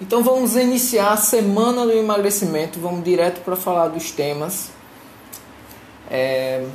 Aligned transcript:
Então 0.00 0.22
vamos 0.22 0.54
iniciar 0.56 1.12
a 1.12 1.16
semana 1.16 1.84
do 1.84 1.92
emagrecimento. 1.92 2.78
Vamos 2.78 3.04
direto 3.04 3.40
para 3.42 3.56
falar 3.56 3.88
dos 3.88 4.10
temas. 4.10 4.70
É... 6.10 6.66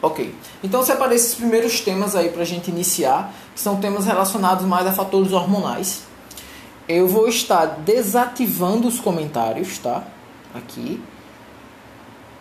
Ok. 0.00 0.34
Então 0.62 0.82
separei 0.84 1.16
esses 1.16 1.34
primeiros 1.34 1.80
temas 1.80 2.14
aí 2.14 2.28
para 2.28 2.42
a 2.42 2.46
gente 2.46 2.70
iniciar, 2.70 3.32
que 3.54 3.60
são 3.60 3.80
temas 3.80 4.06
relacionados 4.06 4.64
mais 4.64 4.86
a 4.86 4.92
fatores 4.92 5.32
hormonais. 5.32 6.02
Eu 6.86 7.08
vou 7.08 7.26
estar 7.26 7.64
desativando 7.64 8.86
os 8.86 9.00
comentários, 9.00 9.78
tá? 9.78 10.04
Aqui. 10.54 11.02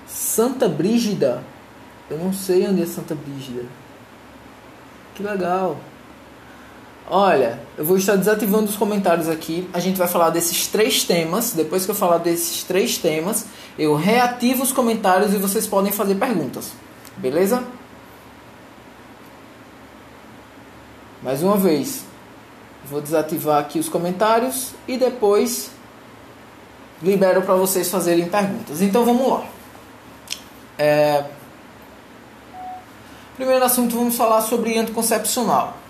Santa 0.05 0.67
Brígida. 0.67 1.43
Eu 2.09 2.17
não 2.19 2.33
sei 2.33 2.67
onde 2.67 2.83
é 2.83 2.85
Santa 2.85 3.15
Brígida. 3.15 3.65
Que 5.15 5.23
legal. 5.23 5.77
Olha, 7.09 7.59
eu 7.77 7.83
vou 7.83 7.97
estar 7.97 8.15
desativando 8.15 8.69
os 8.69 8.77
comentários 8.77 9.27
aqui. 9.27 9.69
A 9.73 9.79
gente 9.79 9.97
vai 9.97 10.07
falar 10.07 10.29
desses 10.29 10.67
três 10.67 11.03
temas. 11.03 11.53
Depois 11.53 11.85
que 11.85 11.91
eu 11.91 11.95
falar 11.95 12.17
desses 12.17 12.63
três 12.63 12.97
temas, 12.97 13.45
eu 13.77 13.93
reativo 13.95 14.63
os 14.63 14.71
comentários 14.71 15.33
e 15.33 15.37
vocês 15.37 15.67
podem 15.67 15.91
fazer 15.91 16.15
perguntas. 16.15 16.71
Beleza? 17.17 17.63
Mais 21.21 21.43
uma 21.43 21.57
vez, 21.57 22.03
vou 22.85 22.99
desativar 23.01 23.59
aqui 23.59 23.79
os 23.79 23.87
comentários 23.87 24.71
e 24.87 24.97
depois 24.97 25.71
libero 27.01 27.41
para 27.41 27.55
vocês 27.55 27.89
fazerem 27.89 28.27
perguntas. 28.27 28.81
Então 28.81 29.05
vamos 29.05 29.27
lá. 29.27 29.45
É... 30.77 31.25
Primeiro 33.35 33.63
assunto, 33.63 33.95
vamos 33.95 34.15
falar 34.15 34.41
sobre 34.41 34.77
anticoncepcional. 34.77 35.82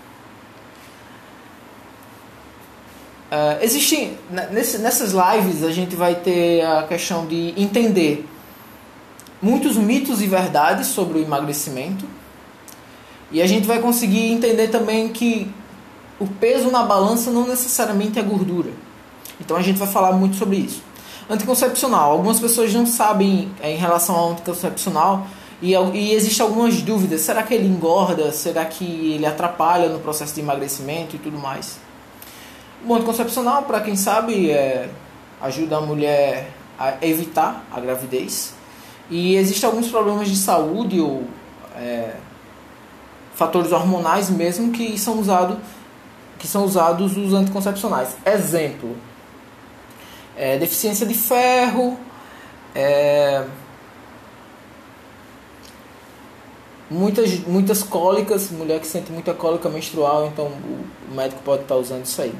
Uh, 3.34 3.64
existem 3.64 4.16
nesse, 4.52 4.78
nessas 4.78 5.12
lives 5.12 5.64
a 5.64 5.72
gente 5.72 5.96
vai 5.96 6.14
ter 6.14 6.64
a 6.64 6.84
questão 6.84 7.26
de 7.26 7.52
entender 7.56 8.24
muitos 9.42 9.76
mitos 9.76 10.22
e 10.22 10.28
verdades 10.28 10.86
sobre 10.86 11.18
o 11.18 11.22
emagrecimento 11.22 12.04
e 13.32 13.42
a 13.42 13.46
gente 13.48 13.66
vai 13.66 13.80
conseguir 13.80 14.30
entender 14.30 14.68
também 14.68 15.08
que 15.08 15.50
o 16.20 16.28
peso 16.28 16.70
na 16.70 16.84
balança 16.84 17.32
não 17.32 17.44
necessariamente 17.44 18.20
é 18.20 18.22
gordura. 18.22 18.70
Então 19.40 19.56
a 19.56 19.62
gente 19.62 19.80
vai 19.80 19.88
falar 19.88 20.12
muito 20.12 20.36
sobre 20.36 20.58
isso. 20.58 20.80
Anticoncepcional. 21.28 22.12
Algumas 22.12 22.38
pessoas 22.38 22.72
não 22.72 22.86
sabem 22.86 23.50
é, 23.60 23.72
em 23.72 23.76
relação 23.76 24.14
ao 24.14 24.30
anticoncepcional 24.30 25.26
e, 25.60 25.72
e 25.72 26.12
existem 26.12 26.46
algumas 26.46 26.80
dúvidas. 26.82 27.22
Será 27.22 27.42
que 27.42 27.52
ele 27.52 27.66
engorda? 27.66 28.30
Será 28.30 28.64
que 28.64 28.84
ele 28.84 29.26
atrapalha 29.26 29.88
no 29.88 29.98
processo 29.98 30.32
de 30.32 30.40
emagrecimento 30.40 31.16
e 31.16 31.18
tudo 31.18 31.36
mais? 31.36 31.82
O 32.86 32.94
anticoncepcional, 32.94 33.62
para 33.62 33.80
quem 33.80 33.96
sabe, 33.96 34.50
é, 34.50 34.88
ajuda 35.40 35.78
a 35.78 35.80
mulher 35.80 36.50
a 36.78 36.94
evitar 37.00 37.64
a 37.72 37.80
gravidez. 37.80 38.54
E 39.10 39.36
existem 39.36 39.68
alguns 39.68 39.88
problemas 39.88 40.28
de 40.28 40.36
saúde 40.36 41.00
ou 41.00 41.24
é, 41.76 42.14
fatores 43.34 43.72
hormonais 43.72 44.30
mesmo 44.30 44.72
que 44.72 44.98
são 44.98 45.18
usados 45.18 45.58
que 46.38 46.48
são 46.48 46.64
usados 46.64 47.16
os 47.16 47.32
anticoncepcionais. 47.32 48.16
Exemplo: 48.24 48.96
é, 50.36 50.58
deficiência 50.58 51.06
de 51.06 51.14
ferro, 51.14 51.98
é, 52.74 53.44
muitas, 56.90 57.38
muitas 57.40 57.82
cólicas, 57.82 58.50
mulher 58.50 58.80
que 58.80 58.86
sente 58.86 59.10
muita 59.10 59.32
cólica 59.32 59.68
menstrual, 59.68 60.26
então 60.26 60.46
o 60.46 61.14
médico 61.14 61.40
pode 61.42 61.62
estar 61.62 61.76
usando 61.76 62.04
isso 62.04 62.20
aí. 62.20 62.34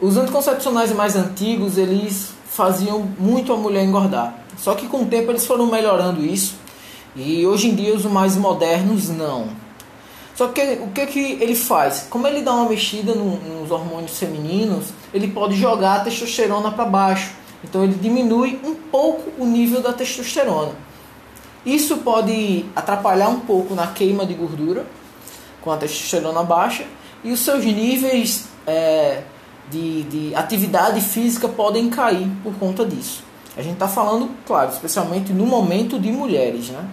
Os 0.00 0.16
anticoncepcionais 0.16 0.92
mais 0.92 1.16
antigos, 1.16 1.76
eles 1.76 2.30
faziam 2.46 3.08
muito 3.18 3.52
a 3.52 3.56
mulher 3.56 3.84
engordar. 3.84 4.32
Só 4.56 4.74
que 4.74 4.86
com 4.86 5.02
o 5.02 5.06
tempo 5.06 5.30
eles 5.30 5.44
foram 5.44 5.66
melhorando 5.66 6.24
isso. 6.24 6.54
E 7.16 7.44
hoje 7.44 7.68
em 7.68 7.74
dia 7.74 7.94
os 7.94 8.04
mais 8.04 8.36
modernos 8.36 9.08
não. 9.08 9.48
Só 10.36 10.46
que 10.48 10.60
o 10.80 10.88
que, 10.92 11.04
que 11.06 11.38
ele 11.40 11.56
faz? 11.56 12.06
Como 12.08 12.28
ele 12.28 12.42
dá 12.42 12.52
uma 12.54 12.68
mexida 12.68 13.12
no, 13.12 13.38
nos 13.38 13.72
hormônios 13.72 14.16
femininos, 14.16 14.86
ele 15.12 15.26
pode 15.26 15.56
jogar 15.56 15.96
a 15.96 16.00
testosterona 16.04 16.70
para 16.70 16.84
baixo. 16.84 17.32
Então 17.64 17.82
ele 17.82 17.94
diminui 17.94 18.60
um 18.62 18.76
pouco 18.76 19.32
o 19.36 19.44
nível 19.44 19.80
da 19.80 19.92
testosterona. 19.92 20.72
Isso 21.66 21.98
pode 21.98 22.64
atrapalhar 22.76 23.28
um 23.30 23.40
pouco 23.40 23.74
na 23.74 23.88
queima 23.88 24.24
de 24.24 24.34
gordura 24.34 24.86
com 25.60 25.72
a 25.72 25.76
testosterona 25.76 26.44
baixa 26.44 26.84
e 27.24 27.32
os 27.32 27.40
seus 27.40 27.64
níveis 27.64 28.44
é, 28.64 29.22
de, 29.70 30.02
de 30.04 30.34
atividade 30.34 31.00
física 31.00 31.48
podem 31.48 31.90
cair 31.90 32.28
por 32.42 32.54
conta 32.54 32.84
disso. 32.84 33.22
A 33.56 33.62
gente 33.62 33.74
está 33.74 33.88
falando, 33.88 34.30
claro, 34.46 34.70
especialmente 34.70 35.32
no 35.32 35.44
momento 35.44 35.98
de 35.98 36.12
mulheres, 36.12 36.68
né? 36.68 36.84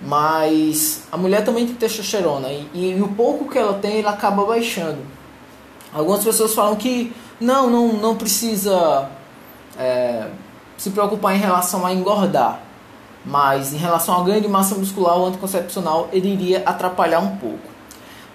Mas 0.00 1.02
a 1.10 1.16
mulher 1.16 1.44
também 1.44 1.66
tem 1.66 1.74
testosterona 1.74 2.48
e, 2.50 2.68
e, 2.74 3.02
o 3.02 3.08
pouco 3.08 3.48
que 3.48 3.58
ela 3.58 3.74
tem, 3.74 4.00
ela 4.00 4.10
acaba 4.10 4.44
baixando. 4.44 4.98
Algumas 5.92 6.22
pessoas 6.22 6.54
falam 6.54 6.76
que 6.76 7.12
não, 7.40 7.70
não, 7.70 7.92
não 7.94 8.14
precisa 8.14 9.08
é, 9.78 10.28
se 10.76 10.90
preocupar 10.90 11.34
em 11.34 11.38
relação 11.38 11.86
a 11.86 11.92
engordar, 11.92 12.60
mas 13.24 13.72
em 13.72 13.78
relação 13.78 14.14
ao 14.14 14.24
ganho 14.24 14.40
de 14.42 14.48
massa 14.48 14.74
muscular, 14.74 15.18
o 15.18 15.26
anticoncepcional 15.26 16.08
ele 16.12 16.28
iria 16.28 16.62
atrapalhar 16.66 17.20
um 17.20 17.36
pouco. 17.38 17.75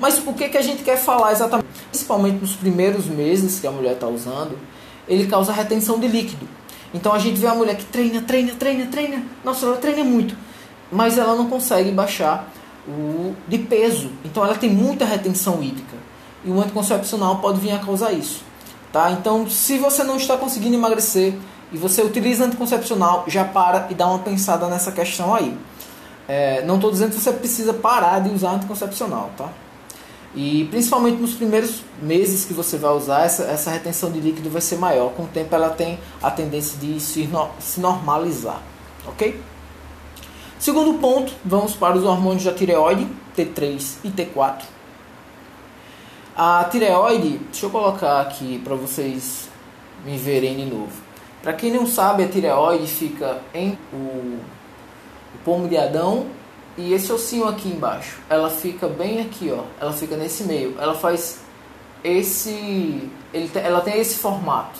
Mas 0.02 0.20
por 0.20 0.34
que, 0.34 0.50
que 0.50 0.58
a 0.58 0.62
gente 0.62 0.84
quer 0.84 0.98
falar 0.98 1.32
exatamente? 1.32 1.70
Principalmente 1.90 2.42
nos 2.42 2.56
primeiros 2.56 3.06
meses 3.06 3.60
que 3.60 3.68
a 3.68 3.72
mulher 3.72 3.94
está 3.94 4.08
usando, 4.08 4.58
ele 5.08 5.28
causa 5.28 5.54
retenção 5.54 5.98
de 5.98 6.08
líquido. 6.08 6.46
Então 6.94 7.14
a 7.14 7.20
gente 7.20 7.40
vê 7.40 7.48
a 7.48 7.56
mulher 7.56 7.78
que 7.78 7.86
treina, 7.86 8.22
treina, 8.22 8.54
treina, 8.56 8.86
treina. 8.88 9.24
Nossa, 9.46 9.66
ela 9.66 9.78
treina 9.78 10.04
muito 10.04 10.36
mas 10.92 11.18
ela 11.18 11.36
não 11.36 11.48
consegue 11.48 11.92
baixar 11.92 12.52
o 12.88 13.34
de 13.48 13.58
peso. 13.58 14.12
Então 14.26 14.44
ela 14.44 14.56
tem 14.56 14.70
muita 14.70 15.06
retenção 15.06 15.64
hídrica. 15.64 15.96
E 16.44 16.50
o 16.50 16.60
anticoncepcional 16.60 17.38
pode 17.38 17.60
vir 17.60 17.72
a 17.72 17.80
causar 17.80 18.12
isso. 18.12 18.44
Tá? 18.92 19.12
Então, 19.12 19.50
se 19.50 19.78
você 19.78 20.04
não 20.04 20.18
está 20.18 20.36
conseguindo 20.36 20.76
emagrecer 20.76 21.34
e 21.72 21.78
você 21.78 22.02
utiliza 22.02 22.44
anticoncepcional, 22.44 23.24
já 23.28 23.46
para 23.46 23.88
e 23.90 23.94
dá 23.94 24.06
uma 24.08 24.20
pensada 24.20 24.68
nessa 24.68 24.92
questão 24.92 25.34
aí. 25.34 25.58
É, 26.28 26.64
não 26.66 26.76
estou 26.76 26.92
dizendo 26.92 27.12
que 27.12 27.22
você 27.22 27.32
precisa 27.32 27.74
parar 27.74 28.20
de 28.20 28.30
usar 28.30 28.52
anticoncepcional, 28.52 29.32
tá? 29.38 29.50
E 30.34 30.66
principalmente 30.72 31.18
nos 31.22 31.34
primeiros 31.34 31.82
meses 32.02 32.46
que 32.46 32.54
você 32.54 32.78
vai 32.78 32.92
usar, 32.92 33.26
essa, 33.26 33.44
essa 33.44 33.70
retenção 33.70 34.12
de 34.12 34.20
líquido 34.20 34.50
vai 34.50 34.62
ser 34.62 34.78
maior. 34.78 35.12
Com 35.12 35.24
o 35.24 35.28
tempo 35.28 35.54
ela 35.54 35.70
tem 35.70 36.00
a 36.22 36.32
tendência 36.32 36.80
de 36.80 37.00
se, 37.00 37.30
se 37.60 37.80
normalizar, 37.82 38.62
ok? 39.06 39.42
Segundo 40.58 41.00
ponto, 41.00 41.34
vamos 41.44 41.74
para 41.74 41.98
os 41.98 42.04
hormônios 42.04 42.44
da 42.46 42.54
tireoide, 42.54 43.08
T3 43.36 43.98
e 44.04 44.10
T4. 44.10 44.62
A 46.36 46.64
tireoide, 46.72 47.40
deixa 47.52 47.66
eu 47.66 47.70
colocar 47.70 48.22
aqui 48.22 48.62
para 48.64 48.76
vocês 48.76 49.50
me 50.06 50.18
verem 50.18 50.56
de 50.56 50.66
novo. 50.66 50.94
Para 51.44 51.54
quem 51.54 51.72
não 51.72 51.86
sabe, 51.86 52.24
a 52.24 52.28
tireoide 52.28 52.88
fica 52.88 53.42
em 53.54 53.78
o, 53.92 53.98
o 53.98 55.38
pomo 55.44 55.68
de 55.68 55.78
Adão 55.78 56.28
e 56.78 56.94
esse 56.94 57.12
ossinho 57.12 57.48
aqui 57.48 57.70
embaixo. 57.70 58.20
Ela 58.30 58.50
fica 58.50 58.88
bem 58.88 59.22
aqui, 59.22 59.52
ó. 59.52 59.64
Ela 59.80 59.94
fica 59.94 60.16
nesse 60.16 60.44
meio. 60.44 60.76
Ela 60.80 60.94
faz 60.94 61.40
esse, 62.04 63.10
ele, 63.34 63.52
ela 63.56 63.82
tem 63.82 64.00
esse 64.00 64.16
formato, 64.16 64.80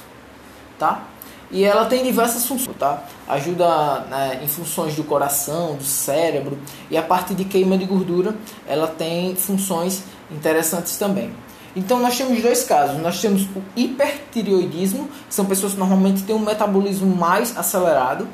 tá? 0.80 1.04
E 1.52 1.66
ela 1.66 1.86
tem 1.86 2.04
diversas 2.04 2.46
funções, 2.46 2.78
tá? 2.78 3.04
Ajuda 3.28 4.06
né, 4.10 4.40
em 4.42 4.48
funções 4.48 4.96
do 4.96 5.04
coração, 5.04 5.76
do 5.76 5.84
cérebro 5.84 6.58
e 6.90 6.98
a 6.98 7.02
parte 7.02 7.36
de 7.36 7.44
queima 7.44 7.78
de 7.78 7.86
gordura, 7.86 8.34
ela 8.66 8.88
tem 8.88 9.36
funções 9.36 10.04
interessantes 10.32 10.98
também. 10.98 11.34
Então 11.76 12.00
nós 12.00 12.18
temos 12.18 12.42
dois 12.42 12.64
casos. 12.64 12.98
Nós 13.02 13.20
temos 13.22 13.44
o 13.44 13.62
hipertireoidismo, 13.76 15.10
que 15.28 15.36
são 15.36 15.46
pessoas 15.46 15.74
que 15.74 15.80
normalmente 15.80 16.24
têm 16.24 16.36
um 16.36 16.40
metabolismo 16.40 17.14
mais 17.14 17.56
acelerado. 17.58 18.28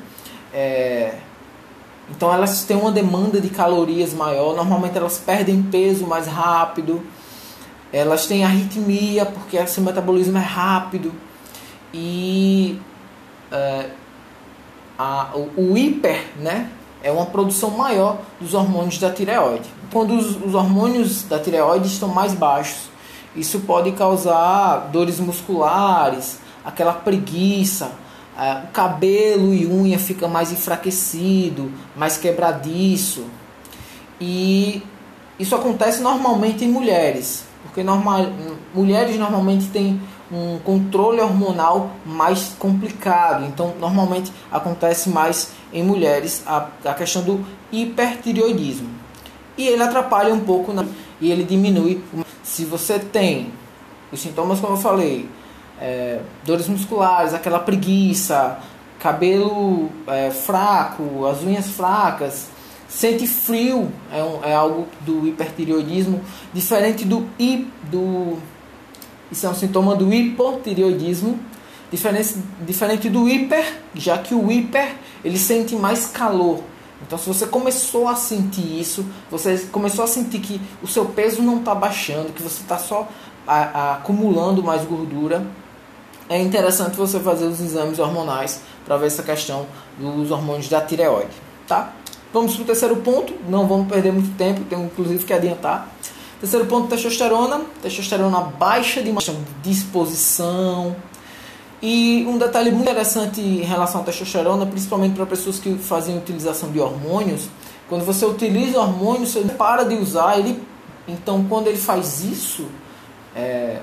É... 0.52 1.14
Então 2.10 2.32
elas 2.32 2.64
têm 2.64 2.76
uma 2.76 2.90
demanda 2.90 3.40
de 3.40 3.48
calorias 3.48 4.14
maior. 4.14 4.54
Normalmente 4.54 4.96
elas 4.96 5.18
perdem 5.18 5.62
peso 5.62 6.06
mais 6.06 6.26
rápido. 6.26 7.02
Elas 7.92 8.26
têm 8.26 8.44
arritmia 8.44 9.26
porque 9.26 9.56
esse 9.56 9.80
metabolismo 9.80 10.38
é 10.38 10.42
rápido. 10.42 11.12
E 11.92 12.80
uh, 13.52 13.90
a, 14.98 15.30
o, 15.34 15.72
o, 15.72 15.78
hiper, 15.78 16.26
né, 16.38 16.70
é 17.02 17.10
uma 17.10 17.26
produção 17.26 17.70
maior 17.70 18.18
dos 18.40 18.54
hormônios 18.54 18.98
da 18.98 19.10
tireoide. 19.10 19.68
Quando 19.92 20.14
os, 20.14 20.36
os 20.36 20.54
hormônios 20.54 21.22
da 21.22 21.38
tireoide 21.38 21.86
estão 21.86 22.08
mais 22.08 22.34
baixos, 22.34 22.90
isso 23.36 23.60
pode 23.60 23.92
causar 23.92 24.88
dores 24.90 25.20
musculares, 25.20 26.40
aquela 26.64 26.92
preguiça, 26.92 27.92
uh, 28.38 28.64
o 28.64 28.68
cabelo 28.68 29.52
e 29.52 29.66
unha 29.66 29.98
fica 29.98 30.28
mais 30.28 30.52
enfraquecido, 30.52 31.70
mais 31.96 32.16
quebradiço. 32.16 33.24
E 34.20 34.82
isso 35.38 35.54
acontece 35.54 36.00
normalmente 36.00 36.64
em 36.64 36.68
mulheres. 36.68 37.44
porque 37.64 37.82
normal, 37.82 38.26
mulheres 38.72 39.16
normalmente 39.18 39.66
têm 39.66 40.00
um 40.30 40.58
controle 40.58 41.20
hormonal 41.20 41.90
mais 42.06 42.54
complicado. 42.58 43.44
Então, 43.44 43.74
normalmente 43.80 44.32
acontece 44.50 45.08
mais 45.08 45.52
em 45.72 45.82
mulheres 45.82 46.42
a, 46.46 46.68
a 46.84 46.94
questão 46.94 47.22
do 47.22 47.44
hipertireoidismo. 47.72 48.88
E 49.56 49.66
ele 49.66 49.82
atrapalha 49.82 50.32
um 50.32 50.40
pouco 50.40 50.72
na, 50.72 50.84
e 51.20 51.30
ele 51.30 51.44
diminui. 51.44 52.02
Se 52.42 52.64
você 52.64 52.98
tem 52.98 53.52
os 54.12 54.20
sintomas, 54.20 54.60
como 54.60 54.74
eu 54.74 54.78
falei, 54.78 55.28
é, 55.80 56.20
dores 56.44 56.68
musculares, 56.68 57.34
aquela 57.34 57.58
preguiça, 57.58 58.58
cabelo 58.98 59.90
é, 60.06 60.30
fraco, 60.30 61.26
as 61.26 61.42
unhas 61.42 61.68
fracas, 61.68 62.48
sente 62.88 63.26
frio, 63.26 63.90
é, 64.12 64.22
um, 64.22 64.44
é 64.44 64.54
algo 64.54 64.86
do 65.00 65.26
hipertireoidismo, 65.26 66.20
diferente 66.52 67.04
do, 67.04 67.28
I, 67.38 67.70
do 67.90 68.38
isso 69.30 69.46
é 69.46 69.50
um 69.50 69.54
sintoma 69.54 69.94
do 69.94 70.12
hipotireoidismo, 70.12 71.38
diferente, 71.90 72.36
diferente 72.66 73.08
do 73.10 73.28
hiper, 73.28 73.80
já 73.94 74.16
que 74.18 74.34
o 74.34 74.50
hiper 74.50 74.96
ele 75.22 75.38
sente 75.38 75.76
mais 75.76 76.06
calor. 76.06 76.62
Então, 77.06 77.18
se 77.18 77.28
você 77.28 77.46
começou 77.46 78.08
a 78.08 78.16
sentir 78.16 78.80
isso, 78.80 79.06
você 79.30 79.58
começou 79.70 80.04
a 80.04 80.08
sentir 80.08 80.40
que 80.40 80.60
o 80.82 80.86
seu 80.86 81.04
peso 81.06 81.42
não 81.42 81.58
está 81.58 81.74
baixando, 81.74 82.32
que 82.32 82.42
você 82.42 82.62
está 82.62 82.78
só 82.78 83.08
a, 83.46 83.56
a, 83.56 83.94
acumulando 83.96 84.62
mais 84.62 84.84
gordura, 84.84 85.46
é 86.28 86.40
interessante 86.40 86.96
você 86.96 87.18
fazer 87.20 87.46
os 87.46 87.60
exames 87.60 87.98
hormonais 87.98 88.60
para 88.84 88.96
ver 88.96 89.06
essa 89.06 89.22
questão 89.22 89.66
dos 89.98 90.30
hormônios 90.30 90.68
da 90.68 90.80
tireoide, 90.80 91.32
tá? 91.66 91.92
Vamos 92.32 92.54
para 92.54 92.62
o 92.62 92.66
terceiro 92.66 92.96
ponto, 92.96 93.34
não 93.48 93.66
vamos 93.66 93.88
perder 93.88 94.12
muito 94.12 94.36
tempo, 94.36 94.62
tenho 94.64 94.84
inclusive 94.84 95.24
que 95.24 95.32
adiantar. 95.32 95.88
Terceiro 96.40 96.66
ponto, 96.66 96.88
testosterona. 96.88 97.62
Testosterona 97.82 98.40
baixa 98.40 99.02
de 99.02 99.12
disposição. 99.62 100.94
E 101.80 102.26
um 102.28 102.38
detalhe 102.38 102.70
muito 102.70 102.82
interessante 102.82 103.40
em 103.40 103.62
relação 103.62 104.02
à 104.02 104.04
testosterona, 104.04 104.66
principalmente 104.66 105.14
para 105.14 105.26
pessoas 105.26 105.58
que 105.58 105.74
fazem 105.78 106.18
utilização 106.18 106.70
de 106.70 106.80
hormônios, 106.80 107.48
quando 107.88 108.04
você 108.04 108.26
utiliza 108.26 108.78
hormônios, 108.78 109.30
você 109.30 109.44
para 109.44 109.84
de 109.84 109.94
usar 109.94 110.38
ele. 110.38 110.62
Então, 111.06 111.44
quando 111.48 111.68
ele 111.68 111.78
faz 111.78 112.22
isso, 112.22 112.66
é, 113.34 113.78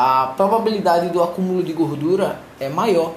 a 0.00 0.32
probabilidade 0.36 1.08
do 1.08 1.20
acúmulo 1.20 1.60
de 1.60 1.72
gordura 1.72 2.38
é 2.60 2.68
maior. 2.68 3.14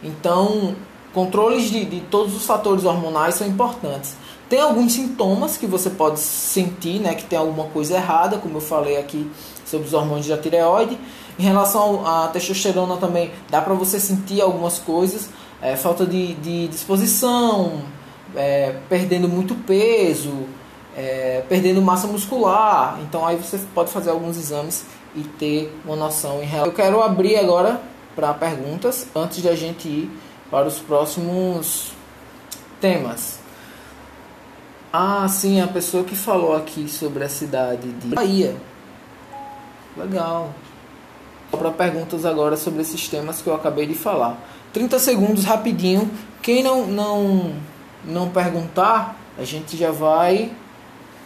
Então, 0.00 0.76
controles 1.12 1.68
de, 1.68 1.84
de 1.84 2.02
todos 2.02 2.36
os 2.36 2.46
fatores 2.46 2.84
hormonais 2.84 3.34
são 3.34 3.48
importantes. 3.48 4.14
Tem 4.48 4.60
alguns 4.60 4.92
sintomas 4.92 5.56
que 5.56 5.66
você 5.66 5.90
pode 5.90 6.20
sentir, 6.20 7.00
né, 7.00 7.16
que 7.16 7.24
tem 7.24 7.36
alguma 7.36 7.64
coisa 7.64 7.96
errada, 7.96 8.38
como 8.38 8.58
eu 8.58 8.60
falei 8.60 8.96
aqui 8.96 9.28
sobre 9.66 9.88
os 9.88 9.92
hormônios 9.92 10.28
da 10.28 10.38
tireoide. 10.38 10.96
Em 11.36 11.42
relação 11.42 12.06
à 12.06 12.28
testosterona 12.28 12.96
também, 12.98 13.32
dá 13.50 13.60
para 13.60 13.74
você 13.74 13.98
sentir 13.98 14.40
algumas 14.40 14.78
coisas, 14.78 15.30
é, 15.60 15.74
falta 15.74 16.06
de, 16.06 16.34
de 16.34 16.68
disposição, 16.68 17.82
é, 18.36 18.76
perdendo 18.88 19.28
muito 19.28 19.56
peso, 19.56 20.46
é, 20.96 21.42
perdendo 21.48 21.82
massa 21.82 22.06
muscular. 22.06 23.00
Então 23.02 23.26
aí 23.26 23.36
você 23.36 23.58
pode 23.74 23.90
fazer 23.90 24.10
alguns 24.10 24.36
exames 24.36 24.84
e 25.14 25.22
ter 25.22 25.76
uma 25.84 25.96
noção 25.96 26.42
em 26.42 26.46
relação. 26.46 26.66
Eu 26.66 26.72
quero 26.72 27.02
abrir 27.02 27.36
agora 27.36 27.80
para 28.14 28.32
perguntas 28.34 29.06
antes 29.14 29.42
de 29.42 29.48
a 29.48 29.54
gente 29.54 29.88
ir 29.88 30.10
para 30.50 30.66
os 30.66 30.78
próximos 30.78 31.92
temas. 32.80 33.38
Ah, 34.92 35.26
sim, 35.28 35.60
a 35.60 35.68
pessoa 35.68 36.02
que 36.02 36.16
falou 36.16 36.56
aqui 36.56 36.88
sobre 36.88 37.22
a 37.22 37.28
cidade 37.28 37.88
de 37.92 38.08
Bahia. 38.08 38.56
Legal. 39.96 40.52
Para 41.50 41.70
perguntas 41.70 42.24
agora 42.24 42.56
sobre 42.56 42.82
esses 42.82 43.08
temas 43.08 43.40
que 43.40 43.48
eu 43.48 43.54
acabei 43.54 43.86
de 43.86 43.94
falar. 43.94 44.36
30 44.72 44.98
segundos 44.98 45.44
rapidinho. 45.44 46.10
Quem 46.42 46.62
não 46.62 46.86
não 46.86 47.54
não 48.04 48.30
perguntar, 48.30 49.16
a 49.38 49.44
gente 49.44 49.76
já 49.76 49.90
vai 49.90 50.50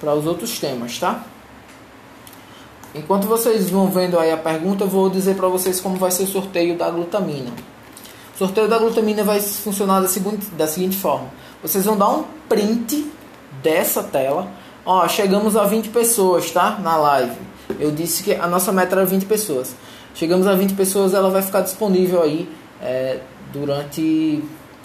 para 0.00 0.14
os 0.14 0.26
outros 0.26 0.58
temas, 0.58 0.98
tá? 0.98 1.25
Enquanto 2.94 3.26
vocês 3.26 3.69
vão 3.70 3.88
vendo 3.88 4.19
aí 4.19 4.31
a 4.31 4.37
pergunta, 4.37 4.85
eu 4.85 4.88
vou 4.88 5.11
dizer 5.11 5.35
para 5.35 5.49
vocês 5.49 5.81
como 5.81 5.96
vai 5.96 6.12
ser 6.12 6.23
o 6.23 6.26
sorteio 6.26 6.79
da 6.79 6.88
glutamina. 6.91 7.50
O 8.35 8.38
sorteio 8.38 8.69
da 8.69 8.79
glutamina 8.79 9.25
vai 9.25 9.41
funcionar 9.41 10.00
da 10.00 10.08
seguinte, 10.08 10.46
da 10.56 10.67
seguinte 10.67 10.96
forma: 10.96 11.29
vocês 11.61 11.85
vão 11.85 11.96
dar 11.96 12.08
um 12.08 12.25
print 12.49 13.11
dessa 13.62 14.02
tela. 14.02 14.49
Ó, 14.87 15.06
chegamos 15.08 15.56
a 15.56 15.64
20 15.64 15.88
pessoas, 15.88 16.50
tá? 16.50 16.79
Na 16.82 16.96
live. 16.96 17.37
Eu 17.81 17.91
disse 17.91 18.23
que 18.23 18.35
a 18.35 18.46
nossa 18.46 18.70
meta 18.70 18.94
era 18.94 19.05
20 19.05 19.25
pessoas. 19.25 19.75
Chegamos 20.14 20.47
a 20.47 20.55
20 20.55 20.75
pessoas, 20.75 21.14
ela 21.14 21.31
vai 21.31 21.43
ficar 21.43 21.62
disponível 21.62 22.23
aí 22.23 22.49
é, 22.81 23.19
durante 23.52 24.43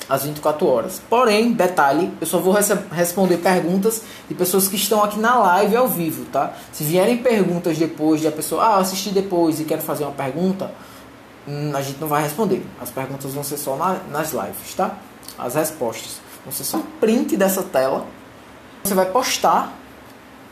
as 0.10 0.24
24 0.24 0.68
horas. 0.68 1.02
Porém, 1.10 1.54
detalhe, 1.54 2.12
eu 2.20 2.28
só 2.28 2.40
vou 2.40 2.56
responder 2.92 3.38
perguntas 3.38 4.02
de 4.28 4.34
pessoas 4.34 4.68
que 4.68 4.76
estão 4.76 5.04
aqui 5.04 5.20
na 5.20 5.38
live 5.38 5.76
ao 5.76 5.88
vivo, 5.88 6.26
tá? 6.26 6.54
Se 6.74 6.84
vierem 6.84 7.18
perguntas 7.18 7.78
depois 7.78 8.20
de 8.20 8.28
a 8.28 8.32
pessoa, 8.32 8.64
ah, 8.64 8.78
assisti 8.78 9.12
depois 9.12 9.60
e 9.60 9.66
quero 9.66 9.82
fazer 9.82 10.04
uma 10.04 10.14
pergunta, 10.14 10.72
hum, 11.48 11.72
a 11.76 11.82
gente 11.82 12.02
não 12.02 12.08
vai 12.08 12.24
responder. 12.24 12.66
As 12.82 12.90
perguntas 12.90 13.34
vão 13.34 13.44
ser 13.44 13.58
só 13.58 13.76
na, 13.76 13.98
nas 14.12 14.32
lives, 14.32 14.74
tá? 14.76 14.98
As 15.38 15.56
respostas. 15.56 16.20
Vão 16.44 16.52
ser 16.52 16.64
só 16.64 16.82
print 17.00 17.38
dessa 17.38 17.62
tela 17.62 18.06
você 18.84 18.94
vai 18.94 19.06
postar 19.06 19.74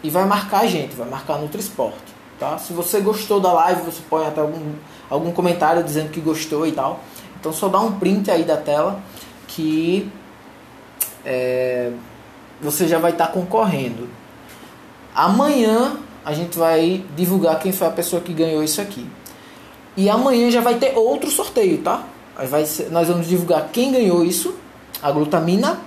e 0.04 0.10
vai 0.10 0.26
marcar 0.26 0.62
a 0.62 0.68
gente, 0.68 0.96
vai 0.96 1.10
marcar 1.10 1.38
Nutrisport. 1.40 1.96
Tá? 2.40 2.58
Se 2.58 2.72
você 2.72 3.00
gostou 3.00 3.40
da 3.40 3.52
live, 3.52 3.82
você 3.82 4.02
põe 4.08 4.28
até 4.28 4.42
algum, 4.42 4.74
algum 5.10 5.32
comentário 5.32 5.84
dizendo 5.84 6.12
que 6.12 6.20
gostou 6.20 6.68
e 6.68 6.72
tal. 6.72 7.00
Então 7.40 7.52
só 7.52 7.68
dá 7.68 7.80
um 7.80 7.94
print 7.94 8.30
aí 8.30 8.44
da 8.44 8.58
tela 8.58 9.00
que 9.48 10.10
é, 11.26 11.92
você 12.62 12.88
já 12.88 13.00
vai 13.00 13.12
estar 13.12 13.28
tá 13.28 13.34
concorrendo. 13.34 14.08
Amanhã 15.16 15.98
a 16.24 16.34
gente 16.34 16.58
vai 16.58 17.04
divulgar 17.16 17.60
quem 17.60 17.72
foi 17.72 17.88
a 17.88 17.92
pessoa 17.92 18.22
que 18.22 18.34
ganhou 18.34 18.64
isso 18.64 18.82
aqui. 18.82 19.08
E 19.96 20.10
amanhã 20.10 20.52
já 20.52 20.62
vai 20.62 20.76
ter 20.76 20.96
outro 20.96 21.30
sorteio, 21.32 21.80
tá? 21.80 22.04
Ser, 22.66 22.92
nós 22.92 23.08
vamos 23.08 23.28
divulgar 23.28 23.70
quem 23.72 23.92
ganhou 23.92 24.24
isso, 24.24 24.54
a 25.02 25.12
glutamina, 25.12 25.80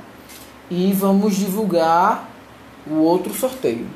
e 0.69 0.93
vamos 0.93 1.37
divulgar 1.37 2.29
o 2.87 2.95
outro 2.95 3.33
sorteio. 3.33 3.87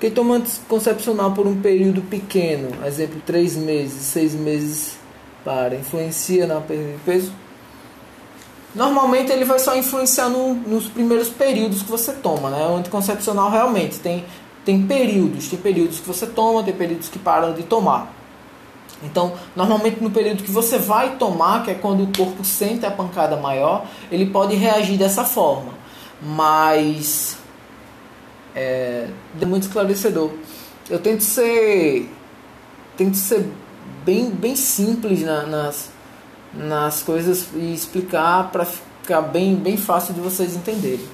Quem 0.00 0.10
toma 0.10 0.36
anticoncepcional 0.36 1.32
por 1.32 1.46
um 1.46 1.60
período 1.60 2.02
pequeno, 2.02 2.70
exemplo, 2.84 3.22
3 3.24 3.56
meses, 3.56 4.02
6 4.02 4.34
meses 4.34 4.98
para, 5.44 5.74
influencia 5.74 6.46
na 6.46 6.60
perda 6.60 6.92
de 6.92 6.98
peso? 7.04 7.32
Normalmente 8.74 9.30
ele 9.30 9.44
vai 9.44 9.58
só 9.58 9.76
influenciar 9.76 10.28
no, 10.28 10.54
nos 10.54 10.88
primeiros 10.88 11.28
períodos 11.28 11.82
que 11.82 11.90
você 11.90 12.12
toma, 12.12 12.50
né? 12.50 12.66
O 12.66 12.76
anticoncepcional 12.76 13.50
realmente 13.50 14.00
tem, 14.00 14.24
tem 14.64 14.84
períodos, 14.84 15.48
tem 15.48 15.58
períodos 15.58 16.00
que 16.00 16.06
você 16.06 16.26
toma, 16.26 16.64
tem 16.64 16.74
períodos 16.74 17.08
que 17.08 17.18
param 17.18 17.52
de 17.52 17.62
tomar. 17.62 18.12
Então, 19.02 19.34
normalmente 19.54 20.02
no 20.02 20.10
período 20.10 20.42
que 20.42 20.50
você 20.50 20.78
vai 20.78 21.16
tomar, 21.16 21.62
que 21.62 21.70
é 21.70 21.74
quando 21.74 22.04
o 22.04 22.16
corpo 22.16 22.44
sente 22.44 22.84
a 22.86 22.90
pancada 22.90 23.36
maior, 23.36 23.84
ele 24.10 24.26
pode 24.26 24.56
reagir 24.56 24.96
dessa 24.96 25.24
forma 25.24 25.84
mas 26.24 27.36
é, 28.54 29.08
é 29.40 29.46
muito 29.46 29.64
esclarecedor. 29.64 30.30
Eu 30.88 30.98
tento 30.98 31.22
ser 31.22 32.08
tento 32.96 33.16
ser 33.16 33.46
bem, 34.04 34.30
bem 34.30 34.54
simples 34.54 35.22
na, 35.22 35.46
nas, 35.46 35.90
nas 36.52 37.02
coisas 37.02 37.48
e 37.54 37.72
explicar 37.72 38.50
para 38.50 38.64
ficar 38.64 39.22
bem, 39.22 39.54
bem 39.56 39.76
fácil 39.76 40.14
de 40.14 40.20
vocês 40.20 40.54
entenderem. 40.54 41.06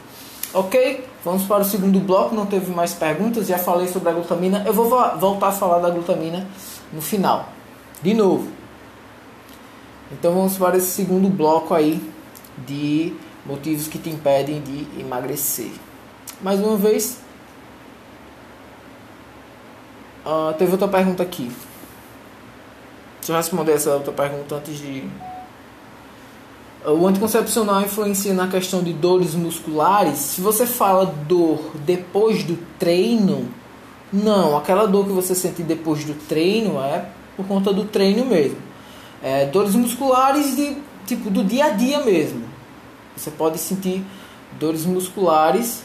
Ok? 0.52 1.06
Vamos 1.24 1.44
para 1.44 1.62
o 1.62 1.64
segundo 1.64 2.00
bloco. 2.00 2.34
Não 2.34 2.46
teve 2.46 2.70
mais 2.72 2.92
perguntas. 2.92 3.46
Já 3.46 3.58
falei 3.58 3.86
sobre 3.86 4.08
a 4.08 4.12
glutamina. 4.12 4.64
Eu 4.66 4.72
vou 4.72 4.88
voltar 5.18 5.48
a 5.48 5.52
falar 5.52 5.78
da 5.78 5.90
glutamina 5.90 6.46
no 6.92 7.00
final. 7.00 7.48
De 8.02 8.14
novo. 8.14 8.48
Então 10.10 10.34
vamos 10.34 10.58
para 10.58 10.76
esse 10.76 10.88
segundo 10.88 11.28
bloco 11.28 11.72
aí 11.72 12.02
de 12.66 13.14
motivos 13.46 13.86
que 13.86 13.98
te 13.98 14.10
impedem 14.10 14.60
de 14.60 15.00
emagrecer. 15.00 15.70
Mais 16.42 16.58
uma 16.58 16.76
vez, 16.76 17.18
uh, 20.26 20.52
teve 20.58 20.72
outra 20.72 20.88
pergunta 20.88 21.22
aqui. 21.22 21.52
Deixa 23.30 23.38
eu 23.38 23.42
responder 23.42 23.72
essa 23.74 23.94
outra 23.94 24.12
pergunta 24.12 24.56
antes 24.56 24.76
de. 24.76 25.04
O 26.84 27.06
anticoncepcional 27.06 27.80
influencia 27.82 28.34
na 28.34 28.48
questão 28.48 28.82
de 28.82 28.92
dores 28.92 29.36
musculares? 29.36 30.18
Se 30.18 30.40
você 30.40 30.66
fala 30.66 31.06
dor 31.06 31.70
depois 31.86 32.42
do 32.42 32.58
treino, 32.76 33.48
não. 34.12 34.56
Aquela 34.56 34.84
dor 34.84 35.06
que 35.06 35.12
você 35.12 35.32
sente 35.32 35.62
depois 35.62 36.04
do 36.04 36.14
treino 36.26 36.80
é 36.80 37.08
por 37.36 37.46
conta 37.46 37.72
do 37.72 37.84
treino 37.84 38.26
mesmo. 38.26 38.58
É, 39.22 39.46
dores 39.46 39.76
musculares 39.76 40.56
de 40.56 40.78
tipo 41.06 41.30
do 41.30 41.44
dia 41.44 41.66
a 41.66 41.70
dia 41.70 42.00
mesmo. 42.00 42.42
Você 43.16 43.30
pode 43.30 43.58
sentir 43.58 44.04
dores 44.58 44.84
musculares 44.84 45.84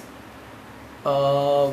uh, 1.06 1.72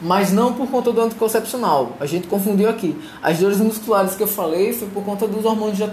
mas 0.00 0.32
não 0.32 0.52
por 0.52 0.68
conta 0.68 0.92
do 0.92 1.00
anticoncepcional. 1.00 1.92
A 1.98 2.06
gente 2.06 2.26
confundiu 2.26 2.68
aqui. 2.68 2.96
As 3.22 3.38
dores 3.38 3.58
musculares 3.58 4.14
que 4.14 4.22
eu 4.22 4.28
falei 4.28 4.72
foi 4.72 4.88
por 4.88 5.02
conta 5.04 5.26
dos 5.26 5.44
hormônios 5.44 5.78
de 5.78 5.84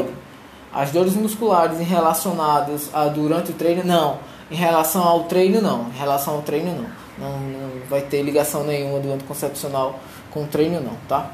As 0.74 0.92
dores 0.92 1.14
musculares 1.14 1.80
relacionadas 1.80 2.90
a 2.94 3.08
durante 3.08 3.52
o 3.52 3.54
treino, 3.54 3.84
não. 3.84 4.20
Em 4.52 4.56
relação 4.56 5.04
ao 5.04 5.24
treino, 5.24 5.62
não. 5.62 5.88
Em 5.88 5.98
relação 5.98 6.36
ao 6.36 6.42
treino, 6.42 6.76
não. 6.76 7.04
Não, 7.18 7.40
não 7.40 7.70
vai 7.90 8.02
ter 8.02 8.24
ligação 8.24 8.64
nenhuma 8.64 9.00
do 9.00 9.14
anticoncepcional 9.14 10.00
com 10.32 10.44
o 10.44 10.48
treino, 10.48 10.82
não, 10.82 10.98
tá? 11.08 11.32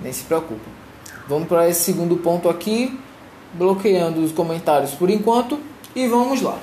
Nem 0.00 0.12
se 0.12 0.24
preocupe. 0.24 0.68
Vamos 1.28 1.48
para 1.48 1.68
esse 1.68 1.82
segundo 1.82 2.16
ponto 2.16 2.48
aqui, 2.48 2.98
bloqueando 3.52 4.20
os 4.20 4.32
comentários 4.32 4.92
por 4.92 5.10
enquanto 5.10 5.60
e 5.94 6.08
vamos 6.08 6.40
lá. 6.40 6.58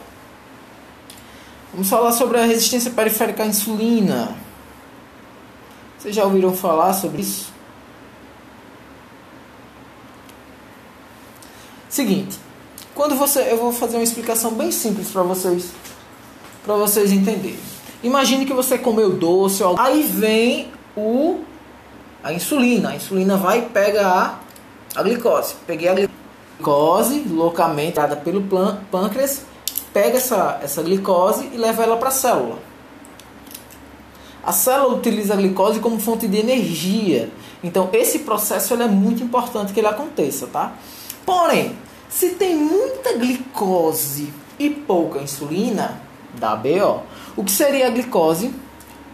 Vamos 1.72 1.90
falar 1.90 2.12
sobre 2.12 2.40
a 2.40 2.46
resistência 2.46 2.90
periférica 2.90 3.44
à 3.44 3.46
insulina. 3.46 4.47
Vocês 5.98 6.16
já 6.16 6.24
ouviram 6.24 6.54
falar 6.54 6.94
sobre 6.94 7.22
isso? 7.22 7.52
Seguinte, 11.90 12.38
quando 12.94 13.16
você, 13.16 13.52
eu 13.52 13.58
vou 13.58 13.72
fazer 13.72 13.98
uma 13.98 14.04
explicação 14.04 14.52
bem 14.52 14.72
simples 14.72 15.10
para 15.10 15.24
vocês, 15.24 15.72
para 16.64 16.76
vocês 16.76 17.12
entenderem. 17.12 17.60
Imagine 18.04 18.46
que 18.46 18.54
você 18.54 18.78
comeu 18.78 19.14
doce, 19.14 19.64
aí 19.78 20.04
vem 20.04 20.72
o 20.96 21.44
a 22.24 22.34
insulina. 22.34 22.90
A 22.90 22.96
insulina 22.96 23.38
vai 23.38 23.64
pegar 23.64 24.44
a 24.96 25.04
glicose. 25.04 25.56
Peguei 25.66 25.88
a 25.88 25.96
glicose 26.58 27.20
loucamente 27.30 27.96
dada 27.96 28.16
pelo 28.16 28.44
pâncreas, 28.92 29.44
pega 29.94 30.18
essa 30.18 30.60
essa 30.62 30.84
glicose 30.84 31.50
e 31.54 31.58
leva 31.58 31.84
ela 31.84 31.98
para 31.98 32.10
a 32.10 32.12
célula. 32.12 32.67
A 34.48 34.54
célula 34.54 34.96
utiliza 34.96 35.34
a 35.34 35.36
glicose 35.36 35.82
como 35.82 36.00
fonte 36.00 36.26
de 36.26 36.38
energia. 36.38 37.30
Então, 37.62 37.90
esse 37.92 38.20
processo 38.20 38.74
é 38.76 38.88
muito 38.88 39.22
importante 39.22 39.74
que 39.74 39.80
ele 39.82 39.88
aconteça, 39.88 40.48
tá? 40.48 40.72
Porém, 41.26 41.76
se 42.08 42.30
tem 42.30 42.56
muita 42.56 43.18
glicose 43.18 44.32
e 44.58 44.70
pouca 44.70 45.20
insulina, 45.20 46.02
dá 46.40 46.56
BO. 46.56 47.04
O 47.36 47.44
que 47.44 47.52
seria 47.52 47.88
a 47.88 47.90
glicose? 47.90 48.56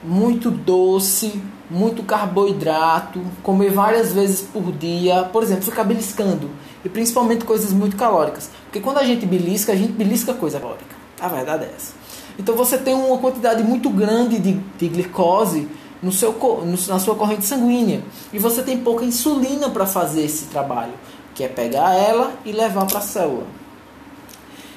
Muito 0.04 0.52
doce, 0.52 1.42
muito 1.68 2.04
carboidrato, 2.04 3.20
comer 3.42 3.72
várias 3.72 4.14
vezes 4.14 4.42
por 4.42 4.72
dia, 4.72 5.24
por 5.34 5.42
exemplo, 5.42 5.64
ficar 5.64 5.84
beliscando. 5.84 6.48
E 6.86 6.90
principalmente 6.90 7.44
coisas 7.44 7.74
muito 7.74 7.96
calóricas. 7.96 8.52
Porque 8.66 8.80
quando 8.80 9.00
a 9.00 9.04
gente 9.04 9.26
belisca, 9.26 9.72
a 9.72 9.76
gente 9.76 9.94
belisca 9.94 10.36
coisa 10.36 10.60
calórica. 10.60 10.96
A 11.20 11.28
verdade 11.28 11.64
é 11.64 11.74
essa. 11.76 12.03
Então 12.38 12.56
você 12.56 12.78
tem 12.78 12.94
uma 12.94 13.18
quantidade 13.18 13.64
muito 13.64 13.90
grande 13.90 14.40
de, 14.40 14.54
de 14.54 14.88
glicose 14.88 15.68
no 16.02 16.12
seu, 16.12 16.34
no, 16.34 16.78
na 16.88 17.00
sua 17.00 17.16
corrente 17.16 17.46
sanguínea. 17.46 18.04
E 18.32 18.40
você 18.40 18.62
tem 18.62 18.78
pouca 18.78 19.06
insulina 19.06 19.70
para 19.70 19.86
fazer 19.86 20.24
esse 20.24 20.46
trabalho, 20.46 20.94
que 21.34 21.44
é 21.44 21.48
pegar 21.48 21.94
ela 21.96 22.34
e 22.44 22.52
levar 22.52 22.86
para 22.86 23.00
a 23.00 23.02
célula. 23.02 23.48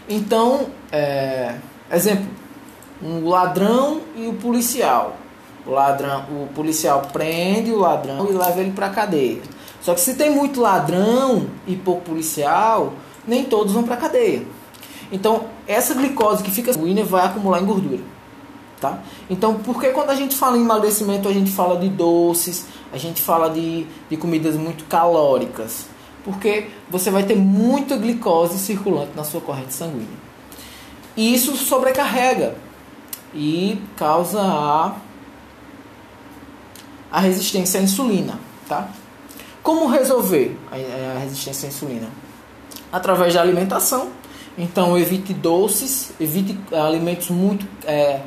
Então, 0.09 0.67
é, 0.93 1.57
exemplo, 1.91 2.27
um 3.03 3.29
ladrão 3.29 4.01
e 4.15 4.27
o 4.27 4.35
policial. 4.35 5.17
O 5.67 5.71
ladrão, 5.73 6.25
o 6.31 6.49
policial 6.55 7.03
prende 7.13 7.73
o 7.73 7.79
ladrão 7.79 8.29
e 8.31 8.33
leva 8.33 8.61
ele 8.61 8.71
para 8.71 8.87
a 8.87 8.91
cadeia. 8.91 9.43
Só 9.83 9.95
que 9.95 10.01
se 10.01 10.15
tem 10.15 10.31
muito 10.31 10.61
ladrão 10.61 11.47
e 11.67 11.75
pouco 11.75 12.03
policial, 12.03 12.93
nem 13.27 13.45
todos 13.45 13.73
vão 13.73 13.83
para 13.83 13.95
a 13.95 13.99
cadeia. 13.99 14.45
Então, 15.11 15.47
essa 15.67 15.95
glicose 15.95 16.43
que 16.43 16.51
fica 16.51 16.73
sanguínea 16.73 17.05
vai 17.05 17.25
acumular 17.27 17.61
em 17.61 17.67
gordura. 17.67 18.03
Tá? 18.81 19.01
Então, 19.31 19.55
por 19.55 19.81
que 19.81 19.89
quando 19.89 20.11
a 20.11 20.15
gente 20.15 20.37
fala 20.37 20.59
em 20.59 20.61
emagrecimento, 20.61 21.29
a 21.29 21.33
gente 21.33 21.51
fala 21.51 21.79
de 21.79 21.89
doces, 21.89 22.67
a 22.93 22.99
gente 22.99 23.23
fala 23.23 23.49
de, 23.49 23.87
de 24.11 24.17
comidas 24.17 24.55
muito 24.55 24.85
calóricas? 24.85 25.87
Porque 26.25 26.69
você 26.91 27.11
vai 27.11 27.23
ter 27.23 27.37
muita 27.37 27.97
glicose 27.97 28.59
circulante 28.59 29.13
na 29.17 29.25
sua 29.25 29.41
corrente 29.41 29.73
sanguínea. 29.73 30.27
E 31.17 31.35
isso 31.35 31.57
sobrecarrega 31.57 32.57
e 33.33 33.81
causa 33.97 34.43
a, 34.43 34.97
a 37.11 37.21
resistência 37.21 37.81
à 37.81 37.83
insulina. 37.83 38.39
Tá? 38.69 38.89
Como 39.63 39.87
resolver 39.87 40.59
a, 40.71 41.17
a 41.17 41.19
resistência 41.21 41.67
à 41.67 41.71
insulina? 41.71 42.09
Através 42.93 43.33
da 43.33 43.41
alimentação 43.41 44.11
então 44.59 44.97
evite 44.97 45.35
doces, 45.35 46.13
evite 46.19 46.59
alimentos 46.73 47.29
muito 47.29 47.67
é, 47.85 48.21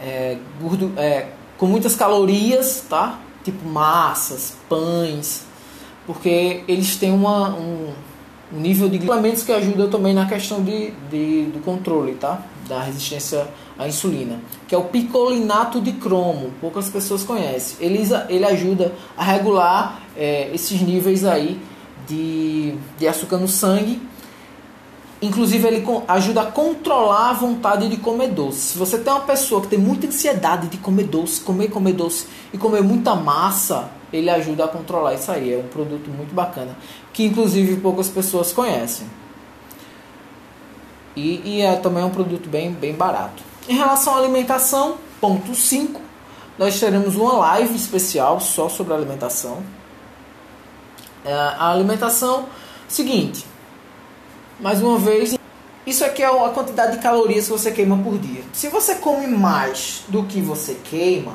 é, 0.00 0.36
gordo, 0.60 0.92
é, 0.96 1.28
com 1.56 1.66
muitas 1.66 1.94
calorias, 1.94 2.84
tá? 2.88 3.20
Tipo 3.44 3.68
massas, 3.68 4.56
pães, 4.68 5.44
porque 6.06 6.64
eles 6.66 6.96
têm 6.96 7.12
uma, 7.12 7.50
um, 7.50 7.92
um 8.52 8.60
nível 8.60 8.88
de 8.88 9.10
alimentos 9.10 9.42
que 9.42 9.52
ajuda 9.52 9.86
também 9.86 10.12
na 10.12 10.26
questão 10.26 10.62
de, 10.62 10.90
de, 11.10 11.44
do 11.46 11.60
controle, 11.64 12.14
tá? 12.14 12.42
Da 12.68 12.82
resistência 12.82 13.46
à 13.78 13.86
insulina, 13.86 14.40
que 14.66 14.74
é 14.74 14.78
o 14.78 14.84
picolinato 14.84 15.80
de 15.80 15.92
cromo. 15.92 16.50
Poucas 16.60 16.88
pessoas 16.88 17.22
conhecem. 17.22 17.76
Ele, 17.80 18.02
ele 18.28 18.44
ajuda 18.44 18.92
a 19.16 19.22
regular 19.22 20.02
é, 20.16 20.50
esses 20.52 20.80
níveis 20.80 21.24
aí 21.24 21.60
de, 22.08 22.74
de 22.98 23.06
açúcar 23.06 23.38
no 23.38 23.48
sangue 23.48 24.09
Inclusive, 25.22 25.66
ele 25.66 25.84
ajuda 26.08 26.42
a 26.42 26.46
controlar 26.46 27.30
a 27.30 27.32
vontade 27.34 27.88
de 27.88 27.98
comer 27.98 28.28
doce. 28.28 28.72
Se 28.72 28.78
você 28.78 28.98
tem 28.98 29.12
uma 29.12 29.20
pessoa 29.20 29.60
que 29.60 29.68
tem 29.68 29.78
muita 29.78 30.06
ansiedade 30.06 30.68
de 30.68 30.78
comer 30.78 31.04
doce, 31.04 31.42
comer, 31.42 31.68
comer 31.68 31.92
doce 31.92 32.26
e 32.54 32.56
comer 32.58 32.82
muita 32.82 33.14
massa, 33.14 33.90
ele 34.10 34.30
ajuda 34.30 34.64
a 34.64 34.68
controlar 34.68 35.12
isso 35.14 35.30
aí. 35.30 35.52
É 35.52 35.58
um 35.58 35.68
produto 35.68 36.08
muito 36.08 36.34
bacana, 36.34 36.74
que 37.12 37.24
inclusive 37.24 37.76
poucas 37.80 38.08
pessoas 38.08 38.50
conhecem. 38.50 39.06
E, 41.14 41.42
e 41.44 41.60
é 41.60 41.76
também 41.76 42.02
um 42.02 42.10
produto 42.10 42.48
bem, 42.48 42.72
bem 42.72 42.94
barato. 42.94 43.42
Em 43.68 43.74
relação 43.74 44.14
à 44.14 44.18
alimentação, 44.18 44.96
ponto 45.20 45.54
5, 45.54 46.00
nós 46.58 46.80
teremos 46.80 47.14
uma 47.14 47.34
live 47.34 47.76
especial 47.76 48.40
só 48.40 48.70
sobre 48.70 48.94
alimentação. 48.94 49.62
É, 51.24 51.32
a 51.32 51.70
alimentação, 51.70 52.46
seguinte, 52.88 53.44
mais 54.60 54.82
uma 54.82 54.98
vez, 54.98 55.36
isso 55.86 56.04
aqui 56.04 56.22
é 56.22 56.26
a 56.26 56.50
quantidade 56.50 56.96
de 56.96 57.02
calorias 57.02 57.46
que 57.46 57.52
você 57.52 57.70
queima 57.70 57.96
por 57.96 58.18
dia. 58.18 58.42
Se 58.52 58.68
você 58.68 58.96
come 58.96 59.26
mais 59.26 60.04
do 60.08 60.22
que 60.24 60.40
você 60.40 60.74
queima, 60.84 61.32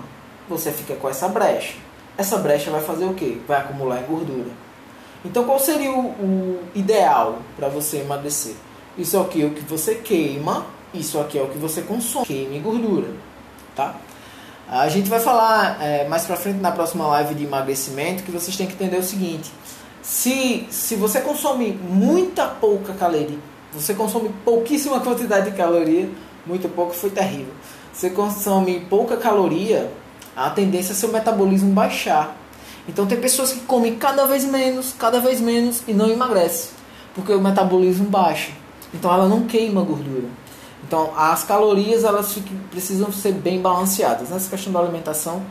você 0.48 0.72
fica 0.72 0.96
com 0.96 1.10
essa 1.10 1.28
brecha. 1.28 1.74
Essa 2.18 2.38
brecha 2.38 2.70
vai 2.70 2.82
fazer 2.82 3.06
o 3.06 3.14
quê? 3.14 3.40
Vai 3.48 3.60
acumular 3.60 4.02
em 4.02 4.06
gordura. 4.06 4.52
Então, 5.26 5.44
qual 5.44 5.60
seria 5.60 5.92
o, 5.92 6.10
o 6.10 6.60
ideal 6.76 7.40
para 7.58 7.68
você 7.68 7.98
emagrecer? 7.98 8.56
Isso 8.96 9.20
aqui 9.20 9.42
é 9.42 9.46
o 9.46 9.50
que 9.50 9.62
você 9.62 9.96
queima, 9.96 10.68
isso 10.94 11.20
aqui 11.20 11.40
é 11.40 11.42
o 11.42 11.48
que 11.48 11.58
você 11.58 11.82
consome. 11.82 12.26
Queime 12.26 12.60
gordura, 12.60 13.10
tá? 13.76 13.96
A 14.68 14.88
gente 14.88 15.10
vai 15.10 15.20
falar 15.20 15.82
é, 15.82 16.08
mais 16.08 16.26
pra 16.26 16.36
frente 16.36 16.60
na 16.60 16.72
próxima 16.72 17.06
live 17.08 17.36
de 17.36 17.44
emagrecimento 17.44 18.24
que 18.24 18.32
vocês 18.32 18.56
têm 18.56 18.68
que 18.68 18.74
entender 18.74 18.98
o 18.98 19.04
seguinte 19.04 19.52
se, 20.06 20.68
se 20.70 20.96
você 20.96 21.20
consome 21.20 21.72
muita 21.72 22.46
pouca 22.46 22.94
caloria, 22.94 23.40
você 23.74 23.96
consome 23.96 24.30
pouquíssima 24.46 25.00
quantidade 25.00 25.50
de 25.50 25.58
caloria, 25.58 26.08
muito 26.46 26.70
pouco 26.70 26.94
foi 26.94 27.10
terrível. 27.10 27.52
Você 27.92 28.12
consome 28.12 28.82
pouca 28.82 29.18
caloria, 29.18 29.92
a 30.36 30.52
tendência 30.52 30.92
é 30.92 30.96
seu 30.96 31.12
metabolismo 31.12 31.74
baixar. 31.74 32.38
Então 32.88 33.08
tem 33.08 33.20
pessoas 33.20 33.52
que 33.52 33.62
comem 33.62 33.96
cada 33.96 34.28
vez 34.28 34.46
menos, 34.46 34.94
cada 34.94 35.20
vez 35.20 35.42
menos 35.42 35.82
e 35.88 35.94
não 35.94 36.08
emagrece, 36.08 36.70
porque 37.16 37.34
o 37.34 37.42
metabolismo 37.42 38.06
baixa. 38.06 38.52
Então 38.94 39.12
ela 39.12 39.28
não 39.28 39.48
queima 39.48 39.82
gordura. 39.82 40.28
Então 40.88 41.12
as 41.18 41.44
calorias 41.44 42.04
elas 42.04 42.38
precisam 42.70 43.12
ser 43.12 43.32
bem 43.32 43.60
balanceadas. 43.60 44.30
Nessa 44.30 44.52
questão 44.52 44.72
da 44.72 44.80
alimentação, 44.82 45.42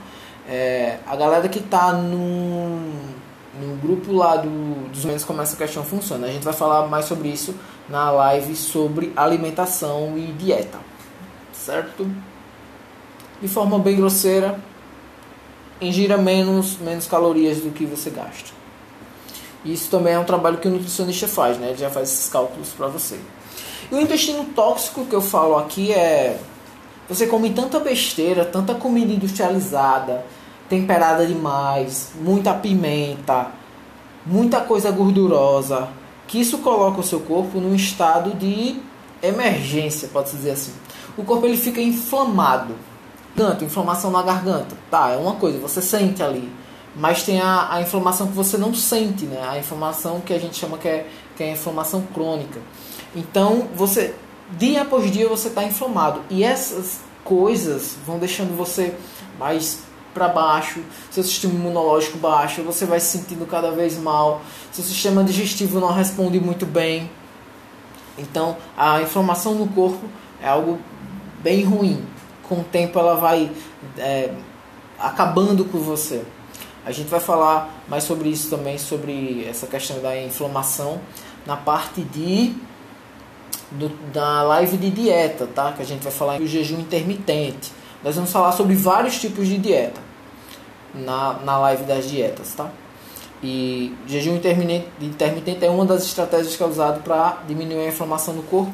é, 0.49 0.99
a 1.05 1.17
galera 1.17 1.49
que 1.49 1.59
está 1.59 1.93
num 1.93 3.14
no 3.61 3.77
grupo 3.77 4.13
lá 4.13 4.37
do, 4.37 4.89
dos 4.91 5.05
menos 5.05 5.25
como 5.25 5.41
essa 5.41 5.57
questão 5.57 5.85
funciona. 5.85 6.27
A 6.27 6.31
gente 6.31 6.45
vai 6.45 6.53
falar 6.55 6.87
mais 6.89 7.05
sobre 7.07 7.29
isso 7.29 7.55
na 7.89 8.11
live 8.11 8.57
sobre 8.57 9.13
alimentação 9.15 10.17
e 10.17 10.33
dieta, 10.33 10.79
certo? 11.53 12.11
De 13.41 13.49
forma 13.49 13.79
bem 13.79 13.97
grosseira, 13.97 14.59
ingira 15.81 16.17
menos, 16.17 16.79
menos 16.79 17.07
calorias 17.07 17.59
do 17.59 17.71
que 17.71 17.85
você 17.85 18.11
gasta. 18.11 18.51
Isso 19.65 19.91
também 19.91 20.15
é 20.15 20.19
um 20.19 20.25
trabalho 20.25 20.59
que 20.59 20.69
o 20.69 20.71
nutricionista 20.71 21.27
faz, 21.27 21.59
né? 21.59 21.69
Ele 21.69 21.79
já 21.79 21.91
faz 21.91 22.11
esses 22.11 22.29
cálculos 22.29 22.69
para 22.71 22.87
você. 22.87 23.19
E 23.91 23.95
o 23.95 24.01
intestino 24.01 24.45
tóxico 24.55 25.05
que 25.07 25.15
eu 25.15 25.23
falo 25.23 25.57
aqui 25.57 25.93
é 25.93 26.39
você 27.09 27.27
come 27.27 27.51
tanta 27.51 27.79
besteira, 27.81 28.45
tanta 28.45 28.75
comida 28.75 29.13
industrializada, 29.13 30.25
temperada 30.75 31.27
demais, 31.27 32.11
muita 32.21 32.53
pimenta, 32.53 33.49
muita 34.27 34.61
coisa 34.61 34.91
gordurosa, 34.91 35.89
que 36.27 36.41
isso 36.41 36.59
coloca 36.59 37.01
o 37.01 37.05
seu 37.05 37.21
corpo 37.21 37.61
num 37.61 37.75
estado 37.75 38.35
de 38.35 38.81
emergência, 39.23 40.09
pode-se 40.13 40.37
dizer 40.37 40.51
assim. 40.51 40.73
O 41.17 41.23
corpo 41.23 41.47
ele 41.47 41.57
fica 41.57 41.81
inflamado. 41.81 42.75
Garganta, 43.37 43.65
inflamação 43.65 44.11
na 44.11 44.23
garganta. 44.23 44.77
Tá, 44.91 45.11
é 45.11 45.17
uma 45.17 45.35
coisa, 45.35 45.59
você 45.59 45.81
sente 45.81 46.23
ali. 46.23 46.51
Mas 46.97 47.25
tem 47.25 47.41
a, 47.41 47.73
a 47.73 47.81
inflamação 47.81 48.29
que 48.29 48.35
você 48.35 48.57
não 48.57 48.73
sente, 48.73 49.25
né? 49.25 49.43
A 49.49 49.59
inflamação 49.59 50.21
que 50.21 50.33
a 50.33 50.39
gente 50.39 50.57
chama 50.57 50.79
que 50.79 50.87
é, 50.87 51.07
que 51.37 51.43
é 51.43 51.51
a 51.51 51.53
inflamação 51.53 52.03
crônica. 52.15 52.61
Então, 53.15 53.69
você, 53.75 54.15
dia 54.57 54.83
após 54.83 55.11
dia, 55.11 55.29
você 55.29 55.49
está 55.49 55.65
inflamado. 55.65 56.21
E 56.31 56.45
essas 56.45 57.01
coisas 57.25 57.97
vão 58.07 58.19
deixando 58.19 58.57
você 58.57 58.95
mais 59.39 59.83
para 60.15 60.29
baixo, 60.29 60.81
seu 61.11 61.23
sistema 61.25 61.53
imunológico 61.53 62.17
baixo, 62.17 62.63
você 62.63 62.87
vai 62.87 63.01
se 63.01 63.19
sentindo 63.19 63.45
cada 63.45 63.73
vez 63.73 63.99
mal, 63.99 64.41
seu 64.73 64.85
sistema 64.85 65.25
digestivo 65.25 65.81
não 65.81 65.93
responde 65.93 66.41
muito 66.41 66.65
bem. 66.65 67.11
Então, 68.17 68.57
a 68.77 69.03
inflamação 69.03 69.57
no 69.57 69.67
corpo 69.67 70.07
é 70.41 70.49
algo 70.49 70.79
bem 71.43 71.65
ruim. 71.65 72.03
Com 72.45 72.61
o 72.61 72.65
tempo, 72.65 72.99
ela 72.99 73.17
vai 73.17 73.51
é, 73.99 74.31
acabando 74.99 75.65
com 75.65 75.79
você. 75.79 76.23
A 76.87 76.93
gente 76.93 77.09
vai 77.09 77.19
falar 77.19 77.83
mais 77.89 78.05
sobre 78.05 78.29
isso 78.29 78.49
também, 78.51 78.79
sobre 78.79 79.45
essa 79.49 79.67
questão 79.67 80.01
da 80.01 80.17
inflamação, 80.21 81.01
na 81.45 81.57
parte 81.57 82.03
de 82.03 82.55
do, 83.71 83.89
da 84.13 84.43
live 84.43 84.77
de 84.77 84.91
dieta, 84.91 85.47
tá? 85.47 85.73
Que 85.73 85.83
a 85.83 85.85
gente 85.85 86.03
vai 86.03 86.13
falar 86.13 86.39
do 86.39 86.47
jejum 86.47 86.79
intermitente. 86.79 87.73
Nós 88.03 88.15
vamos 88.15 88.31
falar 88.31 88.53
sobre 88.53 88.75
vários 88.75 89.19
tipos 89.19 89.49
de 89.49 89.59
dieta 89.59 90.04
na, 90.95 91.35
na 91.45 91.59
live 91.59 91.85
das 91.85 92.09
dietas, 92.09 92.55
tá? 92.55 92.71
E 93.43 93.95
jejum 94.07 94.37
intermitente, 94.37 95.65
é 95.65 95.69
uma 95.69 95.85
das 95.85 96.05
estratégias 96.05 96.57
que 96.57 96.63
é 96.63 96.67
usado 96.67 97.03
para 97.03 97.43
diminuir 97.47 97.85
a 97.85 97.89
inflamação 97.89 98.35
do 98.35 98.43
corpo. 98.43 98.73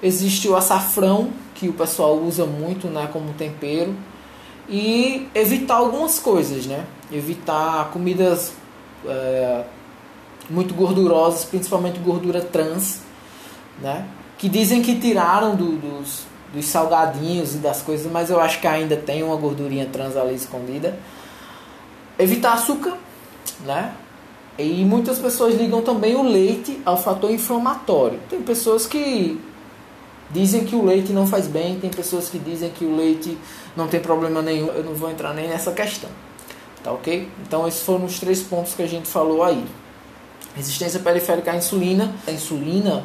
Existe 0.00 0.48
o 0.48 0.54
açafrão, 0.54 1.30
que 1.54 1.68
o 1.68 1.72
pessoal 1.72 2.16
usa 2.16 2.46
muito 2.46 2.86
né, 2.86 3.08
como 3.12 3.32
tempero. 3.32 3.96
E 4.68 5.26
evitar 5.34 5.76
algumas 5.76 6.20
coisas, 6.20 6.66
né? 6.66 6.84
Evitar 7.10 7.90
comidas 7.90 8.52
é, 9.04 9.64
muito 10.48 10.74
gordurosas, 10.74 11.44
principalmente 11.44 11.98
gordura 11.98 12.40
trans, 12.40 13.00
né? 13.80 14.06
Que 14.36 14.48
dizem 14.48 14.80
que 14.80 14.94
tiraram 15.00 15.56
do, 15.56 15.72
dos, 15.72 16.24
dos 16.52 16.66
salgadinhos 16.66 17.56
e 17.56 17.58
das 17.58 17.82
coisas, 17.82 18.10
mas 18.12 18.30
eu 18.30 18.40
acho 18.40 18.60
que 18.60 18.66
ainda 18.66 18.96
tem 18.96 19.24
uma 19.24 19.34
gordurinha 19.34 19.86
trans 19.86 20.16
ali 20.16 20.34
escondida. 20.34 20.96
Evitar 22.18 22.54
açúcar, 22.54 22.96
né? 23.64 23.94
E 24.58 24.84
muitas 24.84 25.18
pessoas 25.20 25.54
ligam 25.54 25.82
também 25.82 26.16
o 26.16 26.22
leite 26.22 26.80
ao 26.84 26.96
fator 26.96 27.30
inflamatório. 27.30 28.18
Tem 28.28 28.42
pessoas 28.42 28.86
que 28.86 29.40
dizem 30.30 30.64
que 30.64 30.74
o 30.74 30.84
leite 30.84 31.12
não 31.12 31.26
faz 31.26 31.46
bem, 31.46 31.78
tem 31.78 31.90
pessoas 31.90 32.28
que 32.28 32.38
dizem 32.38 32.70
que 32.70 32.84
o 32.84 32.96
leite 32.96 33.38
não 33.76 33.86
tem 33.86 34.00
problema 34.00 34.42
nenhum. 34.42 34.66
Eu 34.66 34.82
não 34.82 34.94
vou 34.94 35.10
entrar 35.10 35.32
nem 35.32 35.48
nessa 35.48 35.70
questão. 35.70 36.10
Tá 36.82 36.92
ok? 36.92 37.28
Então 37.46 37.68
esses 37.68 37.82
foram 37.82 38.04
os 38.04 38.18
três 38.18 38.42
pontos 38.42 38.74
que 38.74 38.82
a 38.82 38.86
gente 38.86 39.06
falou 39.06 39.44
aí. 39.44 39.64
Resistência 40.56 40.98
periférica 40.98 41.52
à 41.52 41.56
insulina. 41.56 42.12
A 42.26 42.32
insulina, 42.32 43.04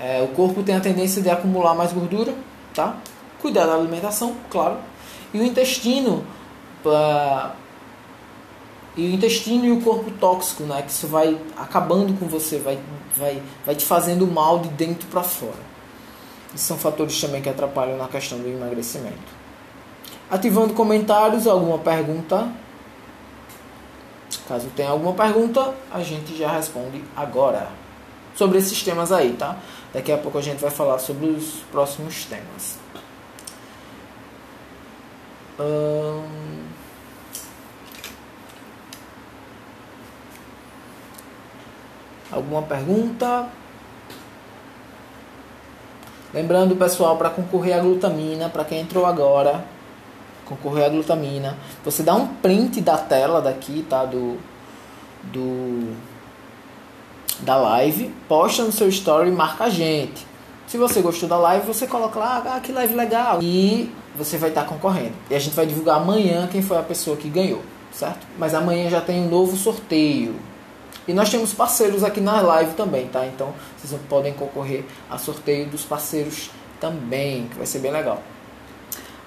é, 0.00 0.22
o 0.22 0.28
corpo 0.34 0.62
tem 0.64 0.74
a 0.74 0.80
tendência 0.80 1.22
de 1.22 1.30
acumular 1.30 1.74
mais 1.74 1.92
gordura, 1.92 2.34
tá? 2.74 2.96
Cuidar 3.40 3.66
da 3.66 3.74
alimentação, 3.74 4.34
claro. 4.50 4.78
E 5.32 5.38
o 5.38 5.44
intestino, 5.44 6.24
e 8.96 9.08
o 9.08 9.10
intestino 9.12 9.64
e 9.64 9.72
o 9.72 9.80
corpo 9.80 10.10
tóxico, 10.12 10.62
né? 10.64 10.82
Que 10.82 10.90
isso 10.90 11.06
vai 11.08 11.38
acabando 11.56 12.18
com 12.18 12.26
você, 12.26 12.58
vai, 12.58 12.78
vai, 13.16 13.42
vai 13.66 13.74
te 13.74 13.84
fazendo 13.84 14.26
mal 14.26 14.60
de 14.60 14.68
dentro 14.68 15.06
para 15.08 15.22
fora. 15.22 15.74
Esses 16.54 16.66
são 16.66 16.78
fatores 16.78 17.20
também 17.20 17.42
que 17.42 17.48
atrapalham 17.48 17.96
na 17.96 18.06
questão 18.06 18.38
do 18.38 18.48
emagrecimento. 18.48 19.44
Ativando 20.30 20.74
comentários, 20.74 21.46
alguma 21.46 21.78
pergunta? 21.78 22.48
Caso 24.46 24.68
tenha 24.76 24.90
alguma 24.90 25.14
pergunta, 25.14 25.74
a 25.90 26.00
gente 26.00 26.36
já 26.36 26.50
responde 26.52 27.02
agora. 27.16 27.68
Sobre 28.36 28.58
esses 28.58 28.82
temas 28.82 29.10
aí, 29.10 29.32
tá? 29.32 29.56
Daqui 29.92 30.12
a 30.12 30.18
pouco 30.18 30.38
a 30.38 30.42
gente 30.42 30.60
vai 30.60 30.70
falar 30.70 30.98
sobre 30.98 31.26
os 31.26 31.62
próximos 31.70 32.24
temas. 32.24 32.78
Hum... 35.58 36.63
Alguma 42.34 42.62
pergunta? 42.62 43.46
Lembrando, 46.32 46.74
pessoal, 46.74 47.16
para 47.16 47.30
concorrer 47.30 47.76
à 47.76 47.80
glutamina, 47.80 48.48
para 48.48 48.64
quem 48.64 48.80
entrou 48.80 49.06
agora, 49.06 49.64
concorrer 50.44 50.86
à 50.86 50.88
glutamina, 50.88 51.56
você 51.84 52.02
dá 52.02 52.12
um 52.16 52.26
print 52.26 52.80
da 52.80 52.98
tela 52.98 53.40
daqui, 53.40 53.86
tá? 53.88 54.04
Do, 54.04 54.36
do 55.22 55.94
da 57.38 57.56
live, 57.56 58.12
posta 58.28 58.64
no 58.64 58.72
seu 58.72 58.88
story 58.88 59.28
e 59.28 59.32
marca 59.32 59.64
a 59.64 59.70
gente. 59.70 60.26
Se 60.66 60.76
você 60.76 61.00
gostou 61.00 61.28
da 61.28 61.36
live, 61.36 61.64
você 61.64 61.86
coloca 61.86 62.18
lá, 62.18 62.42
ah, 62.56 62.60
que 62.60 62.72
live 62.72 62.94
legal. 62.94 63.38
E 63.40 63.92
você 64.16 64.36
vai 64.38 64.48
estar 64.48 64.64
concorrendo. 64.64 65.14
E 65.30 65.36
a 65.36 65.38
gente 65.38 65.54
vai 65.54 65.66
divulgar 65.66 65.98
amanhã 65.98 66.48
quem 66.50 66.62
foi 66.62 66.78
a 66.78 66.82
pessoa 66.82 67.16
que 67.16 67.28
ganhou, 67.28 67.62
certo? 67.92 68.26
Mas 68.36 68.54
amanhã 68.54 68.90
já 68.90 69.00
tem 69.00 69.22
um 69.22 69.28
novo 69.28 69.56
sorteio. 69.56 70.34
E 71.06 71.12
nós 71.12 71.28
temos 71.28 71.52
parceiros 71.52 72.02
aqui 72.02 72.20
na 72.20 72.40
live 72.40 72.72
também, 72.74 73.06
tá? 73.08 73.26
Então 73.26 73.52
vocês 73.78 74.00
podem 74.08 74.32
concorrer 74.32 74.84
a 75.10 75.18
sorteio 75.18 75.66
dos 75.66 75.84
parceiros 75.84 76.50
também, 76.80 77.46
que 77.48 77.56
vai 77.56 77.66
ser 77.66 77.80
bem 77.80 77.90
legal. 77.90 78.22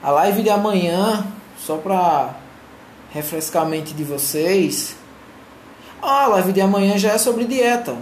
A 0.02 0.12
live 0.12 0.42
de 0.42 0.50
amanhã, 0.50 1.26
só 1.60 1.78
para 1.78 2.36
refrescar 3.12 3.64
a 3.64 3.66
mente 3.66 3.94
de 3.94 4.04
vocês. 4.04 4.96
Ah, 6.02 6.26
a 6.26 6.28
live 6.28 6.54
de 6.54 6.62
amanhã 6.62 6.98
já 6.98 7.12
é 7.12 7.18
sobre 7.18 7.46
dieta. 7.46 7.96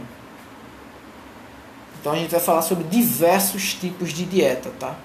Então 2.00 2.14
a 2.14 2.16
gente 2.16 2.32
vai 2.32 2.40
falar 2.40 2.62
sobre 2.62 2.84
diversos 2.86 3.74
tipos 3.74 4.14
de 4.14 4.26
dieta, 4.26 4.72
tá? 4.80 4.96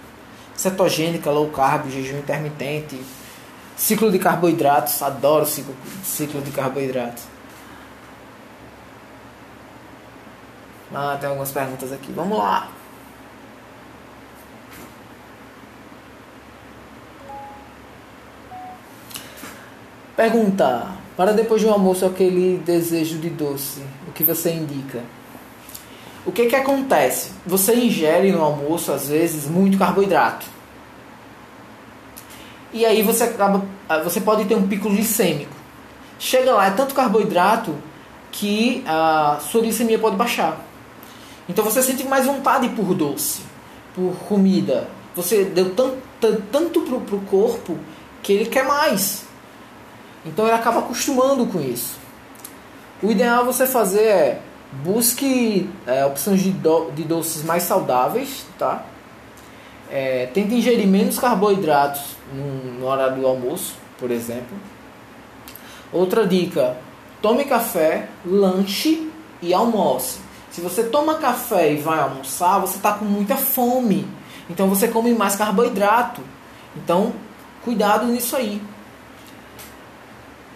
Cetogênica, 0.54 1.30
low 1.30 1.48
carb, 1.48 1.88
jejum 1.90 2.18
intermitente, 2.18 3.00
ciclo 3.76 4.12
de 4.12 4.18
carboidratos, 4.18 5.02
adoro 5.02 5.46
ciclo, 5.46 5.74
ciclo 6.04 6.42
de 6.42 6.50
carboidratos. 6.50 7.22
Ah, 10.92 11.16
tem 11.20 11.29
algumas 11.29 11.53
perguntas 11.53 11.92
aqui. 11.92 12.11
Vamos 12.12 12.38
lá. 12.38 12.68
Pergunta: 20.16 20.88
Para 21.16 21.33
depois 21.33 21.62
do 21.62 21.70
almoço 21.70 22.05
aquele 22.05 22.59
desejo 22.59 23.18
de 23.18 23.31
doce, 23.31 23.83
o 24.09 24.12
que 24.12 24.24
você 24.24 24.53
indica? 24.53 25.03
O 26.26 26.33
que 26.33 26.46
que 26.46 26.57
acontece? 26.57 27.33
Você 27.46 27.74
ingere 27.74 28.31
no 28.31 28.42
almoço 28.42 28.92
às 28.92 29.09
vezes 29.09 29.46
muito 29.46 29.79
carboidrato. 29.79 30.46
E 32.72 32.85
aí 32.85 33.03
você 33.03 33.24
acaba, 33.24 33.64
ah, 33.88 33.98
você 33.98 34.20
pode 34.20 34.44
ter 34.44 34.55
um 34.55 34.68
pico 34.68 34.90
glicêmico. 34.90 35.57
Chega 36.18 36.53
lá, 36.53 36.66
é 36.66 36.70
tanto 36.70 36.94
carboidrato 36.94 37.74
que 38.31 38.85
a 38.87 39.38
sua 39.40 39.62
glicemia 39.62 39.98
pode 39.98 40.16
baixar. 40.16 40.69
Então 41.50 41.64
você 41.64 41.82
sente 41.82 42.04
mais 42.04 42.26
vontade 42.26 42.68
por 42.68 42.94
doce, 42.94 43.42
por 43.92 44.14
comida. 44.28 44.86
Você 45.16 45.44
deu 45.44 45.74
tanto, 45.74 45.98
tanto 46.52 46.82
pro, 46.82 47.00
pro 47.00 47.18
corpo 47.22 47.76
que 48.22 48.32
ele 48.32 48.46
quer 48.46 48.64
mais. 48.64 49.24
Então 50.24 50.46
ele 50.46 50.54
acaba 50.54 50.78
acostumando 50.78 51.44
com 51.46 51.60
isso. 51.60 51.98
O 53.02 53.10
ideal 53.10 53.44
você 53.44 53.66
fazer 53.66 54.02
é 54.02 54.40
busque 54.84 55.68
é, 55.88 56.06
opções 56.06 56.40
de, 56.40 56.52
do, 56.52 56.92
de 56.92 57.02
doces 57.02 57.42
mais 57.42 57.64
saudáveis, 57.64 58.46
tá? 58.56 58.84
É, 59.90 60.26
tente 60.26 60.54
ingerir 60.54 60.86
menos 60.86 61.18
carboidratos 61.18 62.14
no, 62.32 62.78
no 62.78 62.86
horário 62.86 63.16
do 63.16 63.26
almoço, 63.26 63.74
por 63.98 64.12
exemplo. 64.12 64.56
Outra 65.92 66.24
dica: 66.24 66.76
tome 67.20 67.44
café, 67.44 68.08
lanche 68.24 69.10
e 69.42 69.52
almoce. 69.52 70.29
Se 70.50 70.60
você 70.60 70.84
toma 70.84 71.14
café 71.14 71.72
e 71.72 71.76
vai 71.76 72.00
almoçar, 72.00 72.58
você 72.58 72.76
está 72.76 72.92
com 72.92 73.04
muita 73.04 73.36
fome. 73.36 74.06
Então 74.48 74.68
você 74.68 74.88
come 74.88 75.14
mais 75.14 75.36
carboidrato. 75.36 76.22
Então, 76.76 77.12
cuidado 77.64 78.06
nisso 78.06 78.36
aí. 78.36 78.60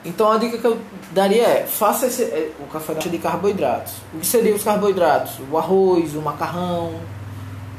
Então 0.05 0.31
a 0.31 0.37
dica 0.37 0.59
que 0.59 0.67
eu 0.67 0.79
daria 1.13 1.43
é, 1.43 1.67
faça 1.67 2.07
esse, 2.07 2.25
é, 2.25 2.53
o 2.61 2.67
café 2.67 2.95
de 2.95 3.19
carboidratos. 3.19 3.95
O 4.13 4.19
que 4.19 4.27
seriam 4.27 4.57
os 4.57 4.63
carboidratos? 4.63 5.39
O 5.51 5.57
arroz, 5.57 6.15
o 6.15 6.21
macarrão, 6.21 7.01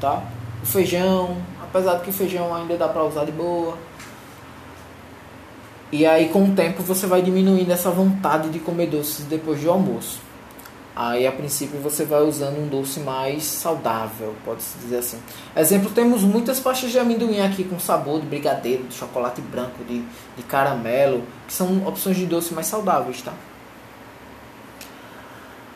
tá? 0.02 0.24
O 0.64 0.66
feijão, 0.66 1.38
apesar 1.62 1.98
de 1.98 2.04
que 2.04 2.10
o 2.10 2.14
feijão 2.14 2.56
ainda 2.56 2.76
dá 2.78 2.88
para 2.88 3.04
usar 3.04 3.26
de 3.26 3.32
boa. 3.32 3.78
E 5.92 6.04
aí 6.04 6.30
com 6.30 6.46
o 6.46 6.56
tempo 6.56 6.82
você 6.82 7.06
vai 7.06 7.22
diminuindo 7.22 7.72
essa 7.72 7.92
vontade 7.92 8.50
de 8.50 8.58
comer 8.58 8.88
doces 8.88 9.26
depois 9.26 9.62
do 9.62 9.70
almoço. 9.70 10.25
Aí 10.96 11.28
a 11.28 11.32
princípio 11.32 11.78
você 11.82 12.06
vai 12.06 12.22
usando 12.22 12.58
um 12.58 12.68
doce 12.68 13.02
mais 13.02 13.44
saudável, 13.44 14.34
pode-se 14.46 14.78
dizer 14.78 15.00
assim. 15.00 15.20
Exemplo, 15.54 15.92
temos 15.92 16.24
muitas 16.24 16.58
pastas 16.62 16.90
de 16.90 16.98
amendoim 16.98 17.42
aqui 17.42 17.66
com 17.66 17.78
sabor 17.78 18.22
de 18.22 18.28
brigadeiro, 18.28 18.84
de 18.84 18.94
chocolate 18.94 19.42
branco, 19.42 19.84
de, 19.86 20.00
de 20.38 20.44
caramelo, 20.48 21.24
que 21.46 21.54
são 21.54 21.86
opções 21.86 22.16
de 22.16 22.26
doce 22.26 22.54
mais 22.54 22.68
saudáveis, 22.68 23.22
tá? 23.22 23.34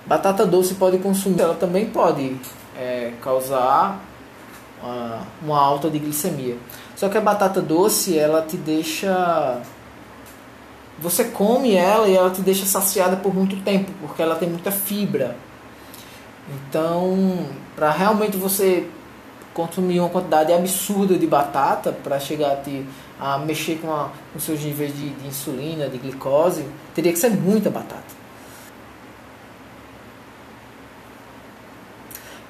Batata 0.06 0.46
doce 0.46 0.76
pode 0.76 0.98
consumir, 1.00 1.42
ela 1.42 1.54
também 1.54 1.88
pode 1.88 2.38
é, 2.78 3.12
causar 3.22 4.00
uma, 4.82 5.28
uma 5.42 5.60
alta 5.60 5.90
de 5.90 6.00
glicemia. 6.00 6.58
Só 6.96 7.10
que 7.10 7.18
a 7.18 7.22
batata 7.22 7.62
doce, 7.62 8.18
ela 8.18 8.42
te 8.42 8.56
deixa 8.56 9.62
você 11.02 11.26
come 11.26 11.76
ela 11.76 12.08
e 12.08 12.16
ela 12.16 12.30
te 12.30 12.42
deixa 12.42 12.66
saciada 12.66 13.18
por 13.18 13.34
muito 13.34 13.56
tempo, 13.64 13.92
porque 14.02 14.22
ela 14.22 14.36
tem 14.36 14.50
muita 14.50 14.72
fibra. 14.72 15.36
Então, 16.50 17.46
para 17.76 17.92
realmente 17.92 18.38
você 18.38 18.88
consumir 19.54 20.00
uma 20.00 20.10
quantidade 20.10 20.54
absurda 20.54 21.18
de 21.18 21.28
batata 21.28 21.92
para 21.92 22.20
chegar 22.20 22.54
a, 22.54 22.56
te, 22.58 22.86
a 23.20 23.38
mexer 23.38 23.80
com, 23.80 23.92
a, 23.92 24.10
com 24.34 24.40
seus 24.40 24.60
níveis 24.62 24.96
de, 24.96 25.10
de 25.10 25.28
insulina, 25.28 25.88
de 25.88 25.98
glicose, 25.98 26.66
teria 26.94 27.12
que 27.12 27.20
ser 27.20 27.30
muita 27.32 27.70
batata. 27.70 28.20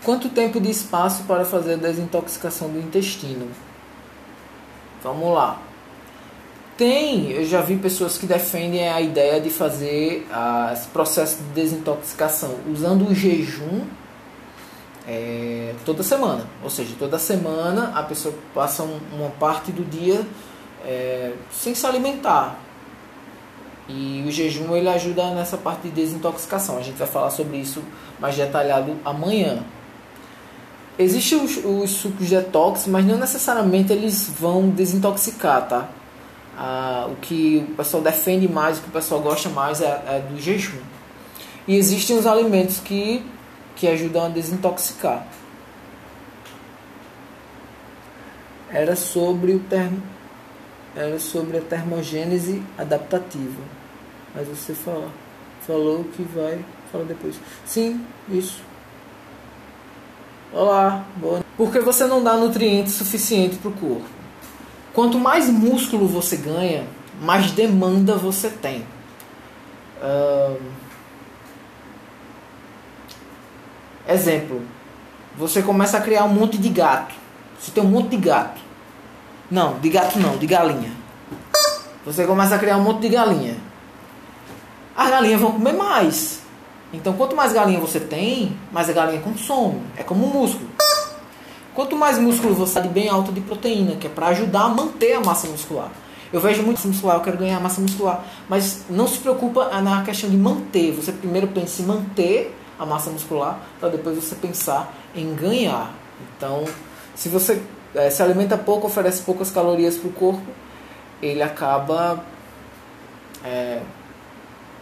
Quanto 0.03 0.29
tempo 0.29 0.59
de 0.59 0.69
espaço 0.69 1.23
para 1.23 1.45
fazer 1.45 1.73
a 1.73 1.77
desintoxicação 1.77 2.69
do 2.69 2.79
intestino? 2.79 3.47
Vamos 5.03 5.33
lá. 5.33 5.68
Tem, 6.80 7.30
eu 7.32 7.44
já 7.44 7.60
vi 7.60 7.76
pessoas 7.76 8.18
que 8.18 8.26
defendem 8.26 8.88
a 8.88 9.02
ideia 9.02 9.42
de 9.42 9.50
fazer 9.50 10.26
ah, 10.32 10.70
esse 10.72 10.88
processo 10.88 11.36
de 11.44 11.50
desintoxicação 11.50 12.56
usando 12.72 13.06
o 13.06 13.13
jejum 13.13 13.82
é, 15.06 15.76
toda 15.86 16.04
semana. 16.04 16.46
Ou 16.63 16.70
seja, 16.70 16.96
toda 16.98 17.20
semana 17.20 17.92
a 17.94 18.02
pessoa 18.04 18.34
passa 18.56 18.84
um, 18.84 18.98
uma 19.12 19.30
parte 19.32 19.74
do 19.74 19.84
dia 19.84 20.26
é, 20.86 21.34
sem 21.52 21.76
se 21.76 21.86
alimentar. 21.86 22.58
E 23.89 24.24
o 24.26 24.32
jejum 24.32 24.74
ele 24.74 24.88
ajuda 24.88 25.32
nessa 25.32 25.58
parte 25.58 25.82
de 25.82 25.89
desintoxicação. 25.89 26.78
A 26.78 26.82
gente 26.82 26.96
vai 26.96 27.10
falar 27.10 27.32
sobre 27.32 27.58
isso 27.58 27.84
mais 28.22 28.38
detalhado 28.38 28.96
amanhã. 29.04 29.65
Existem 30.98 31.44
os, 31.44 31.58
os 31.58 31.89
sucos 31.89 32.30
detox, 32.30 32.88
mas 32.88 33.06
não 33.06 33.18
necessariamente 33.18 33.92
eles 33.92 34.30
vão 34.30 34.70
desintoxicar, 34.70 35.68
tá? 35.68 35.98
Ah, 36.62 37.08
o 37.10 37.15
que 37.15 37.65
o 37.72 37.76
pessoal 37.76 38.04
defende 38.04 38.45
mais, 38.50 38.80
o 38.80 38.82
que 38.82 38.89
o 38.89 38.91
pessoal 38.91 39.22
gosta 39.22 39.48
mais 39.48 39.80
é, 39.80 39.86
é 39.86 40.19
do 40.30 40.38
jejum. 40.38 40.82
E 41.65 41.78
existem 41.78 42.17
os 42.17 42.28
alimentos 42.28 42.82
que, 42.82 43.26
que 43.78 43.88
ajudam 43.88 44.26
a 44.26 44.28
desintoxicar. 44.28 45.26
Era 48.69 48.93
sobre 48.98 49.54
o 49.54 49.60
termo, 49.60 50.04
era 50.93 51.17
sobre 51.17 51.60
a 51.60 51.62
termogênese 51.62 52.62
adaptativa. 52.78 53.62
Mas 54.36 54.45
você 54.50 54.74
falou, 54.74 55.10
falou 55.65 56.04
que 56.04 56.24
vai 56.24 56.60
falar 56.91 57.06
depois. 57.06 57.36
Sim, 57.65 58.06
isso. 58.28 58.62
Olá, 60.52 61.06
boa. 61.15 61.39
Porque 61.56 61.80
você 61.80 62.06
não 62.06 62.22
dá 62.22 62.36
nutrientes 62.36 62.95
suficientes 62.95 63.58
para 63.60 63.69
o 63.69 63.74
corpo. 63.74 64.18
Quanto 64.93 65.19
mais 65.19 65.47
músculo 65.49 66.08
você 66.08 66.38
ganha, 66.38 66.86
mais 67.21 67.52
demanda 67.52 68.15
você 68.15 68.49
tem. 68.49 68.86
Exemplo, 74.08 74.62
você 75.38 75.62
começa 75.62 75.97
a 75.97 76.02
criar 76.02 76.23
um 76.23 76.30
monte 76.34 76.58
de 76.58 76.69
gato. 76.69 77.13
Você 77.60 77.71
tem 77.71 77.84
um 77.84 77.88
monte 77.88 78.10
de 78.10 78.17
gato. 78.17 78.60
Não, 79.52 79.80
de 79.80 79.89
gato 79.89 80.17
não, 80.19 80.38
de 80.38 80.47
galinha. 80.47 80.91
Você 82.06 82.25
começa 82.25 82.56
a 82.56 82.60
criar 82.60 82.78
um 82.78 82.84
monte 82.84 83.02
de 83.02 83.10
galinha. 83.10 83.58
As 84.95 85.10
galinhas 85.10 85.39
vão 85.39 85.52
comer 85.52 85.73
mais. 85.73 86.41
Então, 86.91 87.13
quanto 87.13 87.36
mais 87.36 87.54
galinha 87.54 87.80
você 87.80 87.99
tem, 87.99 88.58
mais 88.71 88.89
a 88.89 88.93
galinha 88.93 89.21
consome. 89.21 89.84
É 89.95 90.04
como 90.04 90.25
um 90.25 90.41
músculo. 90.41 90.69
Quanto 91.73 91.95
mais 91.95 92.17
músculo 92.17 92.53
você 92.53 92.82
tem, 92.82 92.91
bem 92.91 93.10
alto 93.10 93.32
de 93.32 93.41
proteína, 93.41 93.95
que 93.95 94.08
é 94.08 94.10
para 94.10 94.27
ajudar 94.27 94.63
a 94.63 94.69
manter 94.69 95.13
a 95.13 95.21
massa 95.21 95.47
muscular. 95.47 95.89
Eu 96.32 96.39
vejo 96.39 96.62
muito 96.62 96.77
massa 96.77 96.88
muscular, 96.88 97.17
eu 97.17 97.21
quero 97.21 97.38
ganhar 97.38 97.60
massa 97.60 97.82
muscular, 97.82 98.23
mas 98.47 98.86
não 98.89 99.08
se 99.08 99.17
preocupa 99.19 99.82
na 99.82 100.03
questão 100.03 100.29
de 100.29 100.38
manter. 100.38 100.91
Você 100.91 101.12
primeiro 101.12 101.47
pensa 101.47 101.82
em 101.82 101.86
manter 101.86 102.55
a 102.77 102.86
massa 102.86 103.10
muscular, 103.10 103.60
para 103.79 103.89
depois 103.89 104.15
você 104.15 104.36
pensar 104.36 104.93
em 105.15 105.34
ganhar. 105.34 105.93
Então, 106.36 106.65
se 107.15 107.29
você 107.29 107.62
é, 107.95 108.10
se 108.10 108.21
alimenta 108.21 108.58
pouco, 108.58 108.88
oferece 108.88 109.23
poucas 109.23 109.51
calorias 109.51 109.97
para 109.97 110.10
o 110.10 110.13
corpo, 110.13 110.45
ele 111.21 111.41
acaba 111.41 112.23
é, 113.43 113.82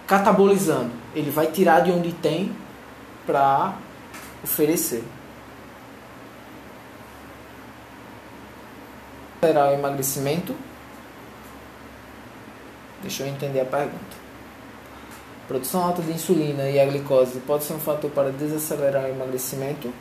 catabolizando. 0.06 0.92
Ele 1.16 1.32
vai 1.32 1.48
tirar 1.48 1.82
de 1.82 1.92
onde 1.92 2.12
tem 2.12 2.56
para 3.26 3.74
oferecer. 4.44 5.04
Acelerar 9.40 9.72
o 9.72 9.74
emagrecimento? 9.74 10.56
Deixa 13.02 13.24
eu 13.24 13.28
entender 13.28 13.62
a 13.62 13.66
pergunta. 13.66 14.18
Produção 15.48 15.84
alta 15.84 16.02
de 16.02 16.12
insulina 16.12 16.70
e 16.70 16.80
a 16.80 16.86
glicose 16.86 17.40
pode 17.40 17.64
ser 17.64 17.74
um 17.74 17.80
fator 17.80 18.12
para 18.12 18.32
desacelerar 18.32 19.06
o 19.06 19.08
emagrecimento? 19.08 19.94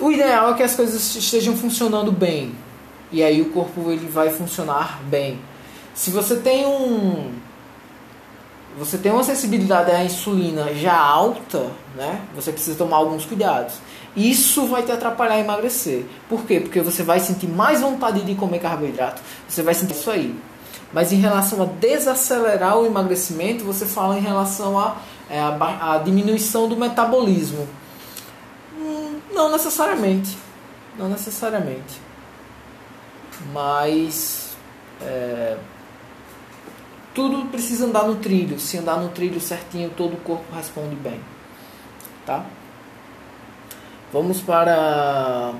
O 0.00 0.10
ideal 0.10 0.52
é 0.52 0.56
que 0.56 0.62
as 0.62 0.74
coisas 0.74 1.14
estejam 1.14 1.56
funcionando 1.56 2.10
bem. 2.10 2.54
E 3.10 3.22
aí 3.22 3.40
o 3.40 3.50
corpo 3.50 3.90
ele 3.90 4.08
vai 4.08 4.30
funcionar 4.30 5.00
bem. 5.04 5.40
Se 5.94 6.10
você 6.10 6.36
tem 6.36 6.66
um 6.66 7.32
você 8.78 8.96
tem 8.96 9.10
uma 9.10 9.24
sensibilidade 9.24 9.90
à 9.90 10.04
insulina 10.04 10.72
já 10.72 10.96
alta, 10.96 11.68
né? 11.96 12.20
Você 12.36 12.52
precisa 12.52 12.76
tomar 12.76 12.98
alguns 12.98 13.24
cuidados. 13.24 13.74
Isso 14.16 14.66
vai 14.66 14.82
te 14.82 14.90
atrapalhar 14.90 15.34
a 15.34 15.40
emagrecer. 15.40 16.04
Por 16.28 16.44
quê? 16.44 16.60
Porque 16.60 16.80
você 16.80 17.02
vai 17.02 17.20
sentir 17.20 17.46
mais 17.46 17.80
vontade 17.80 18.22
de 18.22 18.34
comer 18.34 18.58
carboidrato. 18.58 19.22
Você 19.48 19.62
vai 19.62 19.74
sentir 19.74 19.94
isso 19.94 20.10
aí. 20.10 20.34
Mas 20.92 21.12
em 21.12 21.16
relação 21.16 21.62
a 21.62 21.66
desacelerar 21.66 22.78
o 22.78 22.86
emagrecimento, 22.86 23.64
você 23.64 23.84
fala 23.86 24.18
em 24.18 24.22
relação 24.22 24.78
a, 24.78 24.96
é, 25.28 25.38
a, 25.38 25.94
a 25.94 25.98
diminuição 25.98 26.68
do 26.68 26.76
metabolismo. 26.76 27.68
Hum, 28.78 29.18
não 29.32 29.50
necessariamente. 29.52 30.36
Não 30.98 31.08
necessariamente. 31.08 32.00
Mas 33.52 34.56
é, 35.00 35.56
tudo 37.14 37.46
precisa 37.50 37.86
andar 37.86 38.04
no 38.04 38.16
trilho. 38.16 38.58
Se 38.58 38.78
andar 38.78 38.96
no 38.96 39.08
trilho 39.10 39.40
certinho, 39.40 39.90
todo 39.90 40.14
o 40.14 40.18
corpo 40.18 40.44
responde 40.54 40.96
bem. 40.96 41.20
Tá? 42.24 42.44
Vamos 44.12 44.40
para 44.40 45.52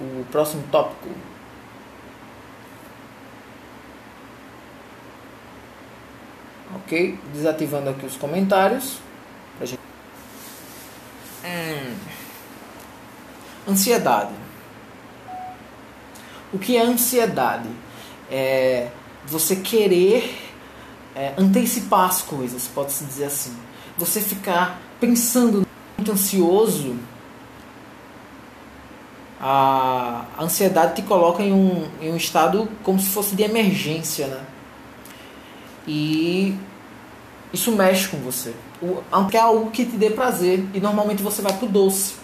o 0.00 0.24
próximo 0.30 0.62
tópico. 0.70 1.08
Ok? 6.76 7.18
Desativando 7.32 7.90
aqui 7.90 8.04
os 8.04 8.16
comentários. 8.16 8.98
Gente... 9.62 9.80
Hum. 11.44 11.96
Ansiedade. 13.66 14.34
O 16.52 16.58
que 16.58 16.76
é 16.76 16.82
ansiedade? 16.82 17.70
É 18.30 18.90
você 19.26 19.56
querer 19.56 20.38
é, 21.16 21.32
antecipar 21.38 22.08
as 22.08 22.20
coisas, 22.20 22.68
pode-se 22.68 23.04
dizer 23.04 23.24
assim. 23.24 23.56
Você 23.96 24.20
ficar 24.20 24.78
pensando 25.00 25.66
muito 25.96 26.12
ansioso, 26.12 26.96
a 29.40 30.24
ansiedade 30.40 30.96
te 30.96 31.02
coloca 31.02 31.42
em 31.42 31.52
um, 31.52 31.86
em 32.00 32.12
um 32.12 32.16
estado 32.16 32.68
como 32.82 32.98
se 32.98 33.10
fosse 33.10 33.36
de 33.36 33.42
emergência, 33.42 34.26
né? 34.26 34.40
E 35.86 36.56
isso 37.52 37.70
mexe 37.72 38.08
com 38.08 38.16
você. 38.18 38.54
É 39.32 39.38
algo 39.38 39.70
que 39.70 39.84
te 39.84 39.96
dê 39.96 40.10
prazer 40.10 40.64
e 40.72 40.80
normalmente 40.80 41.22
você 41.22 41.42
vai 41.42 41.52
pro 41.52 41.68
doce, 41.68 42.14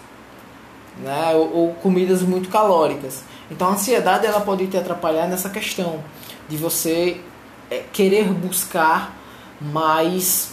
né? 0.97 1.33
Ou, 1.35 1.55
ou 1.55 1.73
comidas 1.75 2.23
muito 2.23 2.49
calóricas. 2.49 3.23
Então 3.51 3.67
a 3.67 3.73
ansiedade 3.73 4.25
ela 4.25 4.41
pode 4.41 4.65
te 4.67 4.77
atrapalhar 4.77 5.27
nessa 5.27 5.49
questão 5.49 6.03
de 6.49 6.57
você 6.57 7.21
é, 7.69 7.83
querer 7.93 8.25
buscar 8.33 9.15
mais 9.61 10.50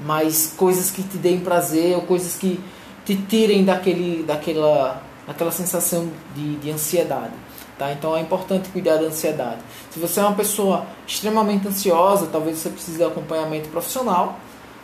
mas 0.00 0.52
coisas 0.56 0.90
que 0.90 1.02
te 1.02 1.16
deem 1.16 1.40
prazer 1.40 1.94
ou 1.96 2.02
coisas 2.02 2.36
que 2.36 2.60
te 3.04 3.16
tirem 3.16 3.64
daquele, 3.64 4.22
daquela, 4.22 5.02
daquela 5.26 5.52
sensação 5.52 6.08
de, 6.34 6.56
de 6.56 6.70
ansiedade. 6.70 7.32
Tá? 7.78 7.92
Então 7.92 8.16
é 8.16 8.20
importante 8.20 8.68
cuidar 8.68 8.96
da 8.96 9.06
ansiedade. 9.06 9.60
Se 9.90 9.98
você 9.98 10.20
é 10.20 10.22
uma 10.22 10.34
pessoa 10.34 10.86
extremamente 11.06 11.66
ansiosa, 11.66 12.28
talvez 12.30 12.58
você 12.58 12.70
precise 12.70 12.98
de 12.98 13.04
acompanhamento 13.04 13.68
profissional. 13.68 14.38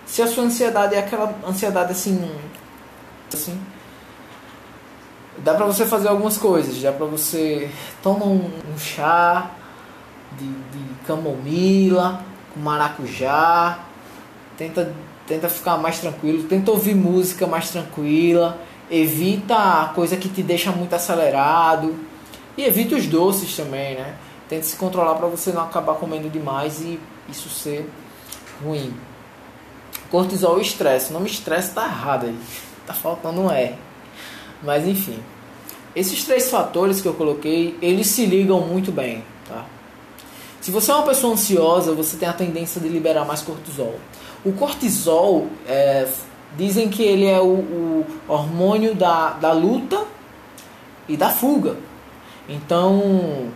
Se 0.06 0.22
a 0.22 0.26
sua 0.26 0.44
ansiedade 0.44 0.94
é 0.94 0.98
aquela 0.98 1.34
ansiedade 1.46 1.92
assim, 1.92 2.30
assim 3.32 3.58
dá 5.38 5.54
para 5.54 5.66
você 5.66 5.86
fazer 5.86 6.08
algumas 6.08 6.36
coisas. 6.36 6.80
Dá 6.80 6.92
para 6.92 7.06
você 7.06 7.70
tomar 8.02 8.26
um, 8.26 8.50
um 8.72 8.78
chá 8.78 9.50
de, 10.38 10.46
de 10.46 10.94
camomila 11.06 12.22
com 12.52 12.60
maracujá, 12.60 13.78
tenta 14.60 14.92
tenta 15.26 15.48
ficar 15.48 15.78
mais 15.78 16.00
tranquilo, 16.00 16.42
tenta 16.42 16.70
ouvir 16.72 16.94
música 16.94 17.46
mais 17.46 17.70
tranquila, 17.70 18.60
evita 18.90 19.92
coisa 19.94 20.16
que 20.16 20.28
te 20.28 20.42
deixa 20.42 20.72
muito 20.72 20.92
acelerado 20.92 21.94
e 22.58 22.64
evita 22.64 22.96
os 22.96 23.06
doces 23.06 23.56
também, 23.56 23.94
né? 23.94 24.16
Tenta 24.48 24.64
se 24.64 24.76
controlar 24.76 25.14
para 25.14 25.28
você 25.28 25.52
não 25.52 25.62
acabar 25.62 25.94
comendo 25.94 26.28
demais 26.28 26.80
e 26.80 26.98
isso 27.28 27.48
ser 27.48 27.88
ruim. 28.62 28.92
Cortisol 30.10 30.58
e 30.58 30.62
estresse. 30.62 31.10
O 31.10 31.12
nome 31.14 31.30
estresse 31.30 31.72
tá 31.72 31.84
errado 31.84 32.26
aí. 32.26 32.36
Tá 32.86 32.94
faltando 32.94 33.42
um 33.42 33.48
R. 33.48 33.76
Mas 34.64 34.84
enfim. 34.84 35.22
Esses 35.94 36.24
três 36.24 36.50
fatores 36.50 37.00
que 37.00 37.06
eu 37.06 37.14
coloquei, 37.14 37.78
eles 37.80 38.08
se 38.08 38.26
ligam 38.26 38.60
muito 38.62 38.90
bem, 38.90 39.22
tá? 39.48 39.64
Se 40.60 40.72
você 40.72 40.90
é 40.90 40.94
uma 40.94 41.06
pessoa 41.06 41.34
ansiosa, 41.34 41.94
você 41.94 42.16
tem 42.16 42.28
a 42.28 42.32
tendência 42.32 42.80
de 42.80 42.88
liberar 42.88 43.24
mais 43.24 43.42
cortisol. 43.42 43.94
O 44.44 44.52
cortisol, 44.52 45.48
é, 45.68 46.08
dizem 46.56 46.88
que 46.88 47.02
ele 47.02 47.26
é 47.26 47.40
o, 47.40 47.46
o, 47.46 48.06
hormônio 48.28 48.94
da, 48.94 49.30
da 49.30 49.52
luta 49.52 50.04
e 51.08 51.16
da 51.16 51.30
fuga. 51.30 51.76
Então, 52.48 53.48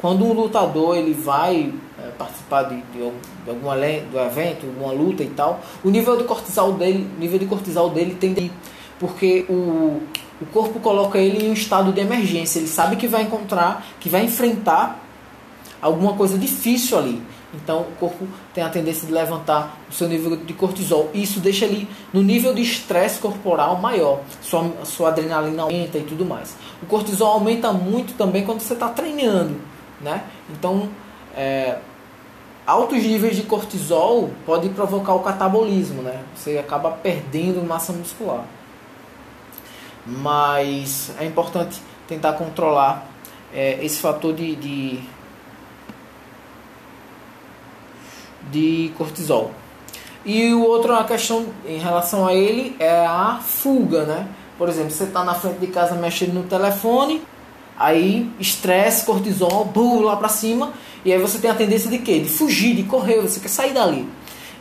quando 0.00 0.24
um 0.24 0.32
lutador 0.32 0.96
ele 0.96 1.12
vai 1.12 1.72
é, 1.98 2.08
participar 2.10 2.64
de, 2.64 2.76
de, 2.76 2.98
de 3.00 4.18
evento, 4.18 4.66
alguma 4.66 4.92
luta 4.92 5.22
e 5.22 5.28
tal, 5.28 5.60
o 5.84 5.90
nível 5.90 6.16
de 6.16 6.24
cortisol 6.24 6.72
dele, 6.72 7.08
nível 7.18 7.38
de 7.38 7.46
cortisol 7.46 7.90
dele 7.90 8.14
tem 8.14 8.32
de, 8.32 8.50
porque 8.98 9.44
o, 9.48 10.02
o 10.40 10.46
corpo 10.52 10.80
coloca 10.80 11.18
ele 11.18 11.46
em 11.46 11.50
um 11.50 11.52
estado 11.52 11.92
de 11.92 12.00
emergência. 12.00 12.58
Ele 12.58 12.68
sabe 12.68 12.96
que 12.96 13.06
vai 13.06 13.22
encontrar, 13.22 13.84
que 14.00 14.08
vai 14.08 14.24
enfrentar 14.24 15.04
alguma 15.80 16.14
coisa 16.14 16.38
difícil 16.38 16.98
ali. 16.98 17.22
Então 17.54 17.80
o 17.80 17.92
corpo 17.98 18.28
tem 18.52 18.62
a 18.62 18.68
tendência 18.68 19.06
de 19.06 19.12
levantar 19.12 19.78
o 19.90 19.92
seu 19.92 20.08
nível 20.08 20.36
de 20.36 20.52
cortisol. 20.52 21.10
Isso 21.14 21.40
deixa 21.40 21.64
ele 21.64 21.88
no 22.12 22.22
nível 22.22 22.54
de 22.54 22.62
estresse 22.62 23.18
corporal 23.18 23.78
maior. 23.78 24.20
Sua, 24.42 24.70
sua 24.84 25.08
adrenalina 25.08 25.62
aumenta 25.62 25.98
e 25.98 26.02
tudo 26.02 26.26
mais. 26.26 26.56
O 26.82 26.86
cortisol 26.86 27.32
aumenta 27.32 27.72
muito 27.72 28.14
também 28.14 28.44
quando 28.44 28.60
você 28.60 28.74
está 28.74 28.88
treinando. 28.88 29.56
Né? 30.00 30.22
Então, 30.50 30.88
é, 31.34 31.78
altos 32.66 33.02
níveis 33.02 33.36
de 33.36 33.42
cortisol 33.42 34.30
podem 34.44 34.70
provocar 34.70 35.14
o 35.14 35.20
catabolismo. 35.20 36.02
Né? 36.02 36.22
Você 36.34 36.58
acaba 36.58 36.90
perdendo 36.90 37.66
massa 37.66 37.92
muscular. 37.94 38.44
Mas 40.06 41.12
é 41.18 41.24
importante 41.24 41.80
tentar 42.06 42.34
controlar 42.34 43.06
é, 43.54 43.82
esse 43.82 44.00
fator 44.00 44.34
de, 44.34 44.54
de 44.56 45.00
de 48.50 48.92
cortisol. 48.96 49.52
E 50.24 50.52
o 50.52 50.62
outro, 50.62 50.94
a 50.94 51.04
questão 51.04 51.46
em 51.66 51.78
relação 51.78 52.26
a 52.26 52.34
ele 52.34 52.76
é 52.78 53.06
a 53.06 53.40
fuga, 53.42 54.04
né? 54.04 54.28
Por 54.58 54.68
exemplo, 54.68 54.90
você 54.90 55.04
está 55.04 55.24
na 55.24 55.34
frente 55.34 55.58
de 55.58 55.68
casa 55.68 55.94
mexendo 55.94 56.34
no 56.34 56.42
telefone, 56.42 57.22
aí 57.78 58.28
estresse, 58.40 59.06
cortisol, 59.06 59.64
bum, 59.64 60.00
lá 60.00 60.16
para 60.16 60.28
cima, 60.28 60.72
e 61.04 61.12
aí 61.12 61.18
você 61.18 61.38
tem 61.38 61.50
a 61.50 61.54
tendência 61.54 61.88
de 61.88 61.98
quê? 61.98 62.18
De 62.18 62.28
fugir, 62.28 62.74
de 62.74 62.82
correr, 62.82 63.20
você 63.20 63.38
quer 63.38 63.48
sair 63.48 63.72
dali. 63.72 64.08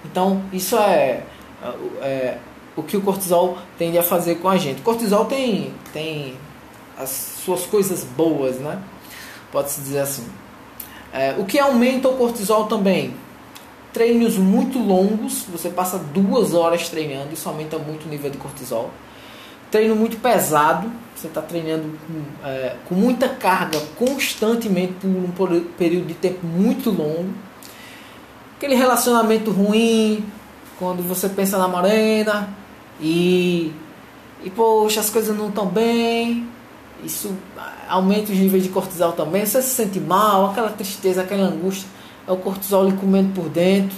Então, 0.05 0.41
isso 0.53 0.77
é, 0.77 1.23
é, 1.61 1.67
é 2.01 2.37
o 2.75 2.83
que 2.83 2.95
o 2.95 3.01
cortisol 3.01 3.57
tende 3.77 3.97
a 3.97 4.03
fazer 4.03 4.35
com 4.35 4.47
a 4.47 4.55
gente. 4.55 4.81
Cortisol 4.81 5.25
tem, 5.25 5.73
tem 5.91 6.35
as 6.97 7.09
suas 7.43 7.65
coisas 7.65 8.03
boas, 8.03 8.57
né? 8.57 8.79
Pode-se 9.51 9.81
dizer 9.81 9.99
assim. 9.99 10.25
É, 11.11 11.35
o 11.39 11.45
que 11.45 11.57
aumenta 11.57 12.07
o 12.07 12.15
cortisol 12.15 12.65
também? 12.65 13.15
Treinos 13.93 14.37
muito 14.37 14.79
longos, 14.79 15.45
você 15.51 15.69
passa 15.69 15.97
duas 15.97 16.53
horas 16.53 16.89
treinando, 16.89 17.33
isso 17.33 17.47
aumenta 17.47 17.77
muito 17.77 18.05
o 18.05 18.09
nível 18.09 18.29
de 18.29 18.37
cortisol. 18.37 18.91
Treino 19.71 19.95
muito 19.95 20.17
pesado, 20.17 20.89
você 21.15 21.27
está 21.27 21.41
treinando 21.41 21.83
com, 22.07 22.47
é, 22.47 22.75
com, 22.87 22.95
muita 22.95 23.27
carga 23.27 23.79
constantemente 23.97 24.93
por 25.35 25.51
um 25.51 25.61
período 25.77 26.07
de 26.07 26.13
tempo 26.13 26.45
muito 26.45 26.89
longo. 26.89 27.33
Aquele 28.55 28.75
relacionamento 28.75 29.51
ruim, 29.51 30.23
quando 30.79 31.05
você 31.05 31.27
pensa 31.27 31.57
na 31.57 31.67
morena 31.67 32.49
e, 33.01 33.73
e 34.43 34.49
poxa, 34.49 34.99
as 34.99 35.09
coisas 35.09 35.35
não 35.35 35.49
estão 35.49 35.65
bem, 35.65 36.47
isso 37.03 37.35
aumenta 37.89 38.31
os 38.31 38.37
níveis 38.37 38.63
de 38.63 38.69
cortisol 38.69 39.11
também, 39.11 39.45
você 39.45 39.61
se 39.61 39.75
sente 39.75 39.99
mal, 39.99 40.51
aquela 40.51 40.69
tristeza, 40.69 41.21
aquela 41.21 41.47
angústia 41.47 41.87
é 42.27 42.31
o 42.31 42.37
cortisol 42.37 42.85
lhe 42.89 42.97
comendo 42.97 43.33
por 43.33 43.49
dentro. 43.49 43.95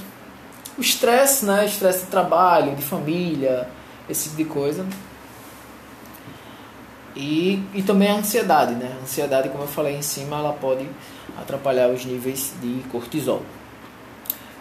O 0.78 0.82
estresse, 0.82 1.46
né? 1.46 1.66
Estresse 1.66 2.06
de 2.06 2.12
trabalho, 2.12 2.76
de 2.76 2.82
família, 2.82 3.68
esse 4.08 4.30
tipo 4.30 4.38
de 4.38 4.46
coisa. 4.46 4.86
E, 7.16 7.62
e 7.74 7.82
também 7.82 8.10
a 8.10 8.16
ansiedade, 8.16 8.74
né? 8.76 8.96
A 9.00 9.04
ansiedade, 9.04 9.50
como 9.50 9.64
eu 9.64 9.68
falei 9.68 9.96
em 9.96 10.02
cima, 10.02 10.38
ela 10.38 10.54
pode 10.54 10.88
atrapalhar 11.38 11.90
os 11.90 12.06
níveis 12.06 12.54
de 12.62 12.82
cortisol. 12.92 13.42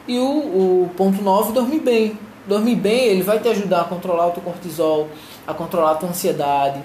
E 0.07 0.19
o, 0.19 0.25
o 0.25 0.91
ponto 0.97 1.23
9, 1.23 1.53
dormir 1.53 1.81
bem. 1.81 2.19
Dormir 2.47 2.77
bem, 2.77 3.09
ele 3.09 3.23
vai 3.23 3.39
te 3.39 3.49
ajudar 3.49 3.83
a 3.83 3.85
controlar 3.85 4.29
o 4.29 4.31
teu 4.31 4.43
cortisol, 4.43 5.09
a 5.47 5.53
controlar 5.53 5.93
a 5.93 5.95
tua 5.97 6.09
ansiedade, 6.09 6.83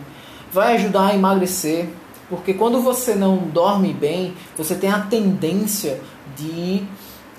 vai 0.52 0.76
ajudar 0.76 1.08
a 1.08 1.16
emagrecer, 1.16 1.88
porque 2.30 2.54
quando 2.54 2.82
você 2.82 3.16
não 3.16 3.38
dorme 3.38 3.94
bem, 3.94 4.34
você 4.58 4.76
tem 4.76 4.92
a 4.92 5.00
tendência 5.00 6.02
de 6.38 6.86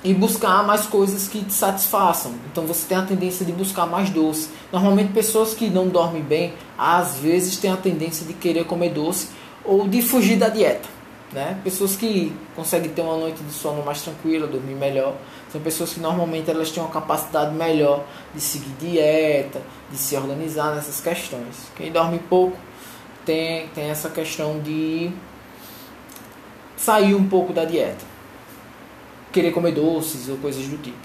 ir 0.05 0.15
buscar 0.15 0.63
mais 0.63 0.87
coisas 0.87 1.27
que 1.27 1.43
te 1.43 1.53
satisfaçam. 1.53 2.33
Então 2.53 2.67
você 2.67 2.87
tem 2.87 2.99
a 2.99 3.03
tendência 3.03 3.45
de 3.45 3.53
buscar 3.53 3.87
mais 3.87 4.11
doce. 4.11 4.51
Normalmente 4.71 5.13
pessoas 5.13 5.55
que 5.55 5.71
não 5.71 5.89
dormem 5.89 6.23
bem, 6.23 6.53
às 6.79 7.17
vezes 7.17 7.57
têm 7.57 7.73
a 7.73 7.77
tendência 7.77 8.27
de 8.27 8.35
querer 8.35 8.67
comer 8.67 8.91
doce 8.91 9.29
ou 9.65 9.89
de 9.89 10.03
fugir 10.03 10.37
da 10.37 10.51
dieta. 10.51 10.87
Né? 11.33 11.59
Pessoas 11.65 11.97
que 11.97 12.33
conseguem 12.55 12.91
ter 12.91 13.01
uma 13.01 13.17
noite 13.17 13.43
de 13.43 13.53
sono 13.53 13.83
mais 13.83 14.03
tranquila, 14.03 14.47
dormir 14.47 14.75
melhor, 14.75 15.15
são 15.51 15.61
pessoas 15.61 15.93
que 15.93 15.99
normalmente 15.99 16.49
elas 16.49 16.71
têm 16.71 16.83
uma 16.83 16.93
capacidade 16.93 17.53
melhor 17.55 18.05
de 18.33 18.41
seguir 18.41 18.71
dieta, 18.79 19.61
de 19.91 19.97
se 19.97 20.15
organizar 20.17 20.75
nessas 20.75 21.01
questões. 21.01 21.73
Quem 21.75 21.91
dorme 21.91 22.19
pouco 22.19 22.57
tem, 23.25 23.69
tem 23.69 23.85
essa 23.87 24.11
questão 24.11 24.61
de 24.61 25.11
sair 26.77 27.15
um 27.15 27.27
pouco 27.27 27.53
da 27.53 27.65
dieta 27.65 28.14
querer 29.35 29.51
comer 29.51 29.73
doces 29.73 30.29
ou 30.29 30.37
coisas 30.39 30.65
do 30.67 30.79
tipo. 30.79 30.97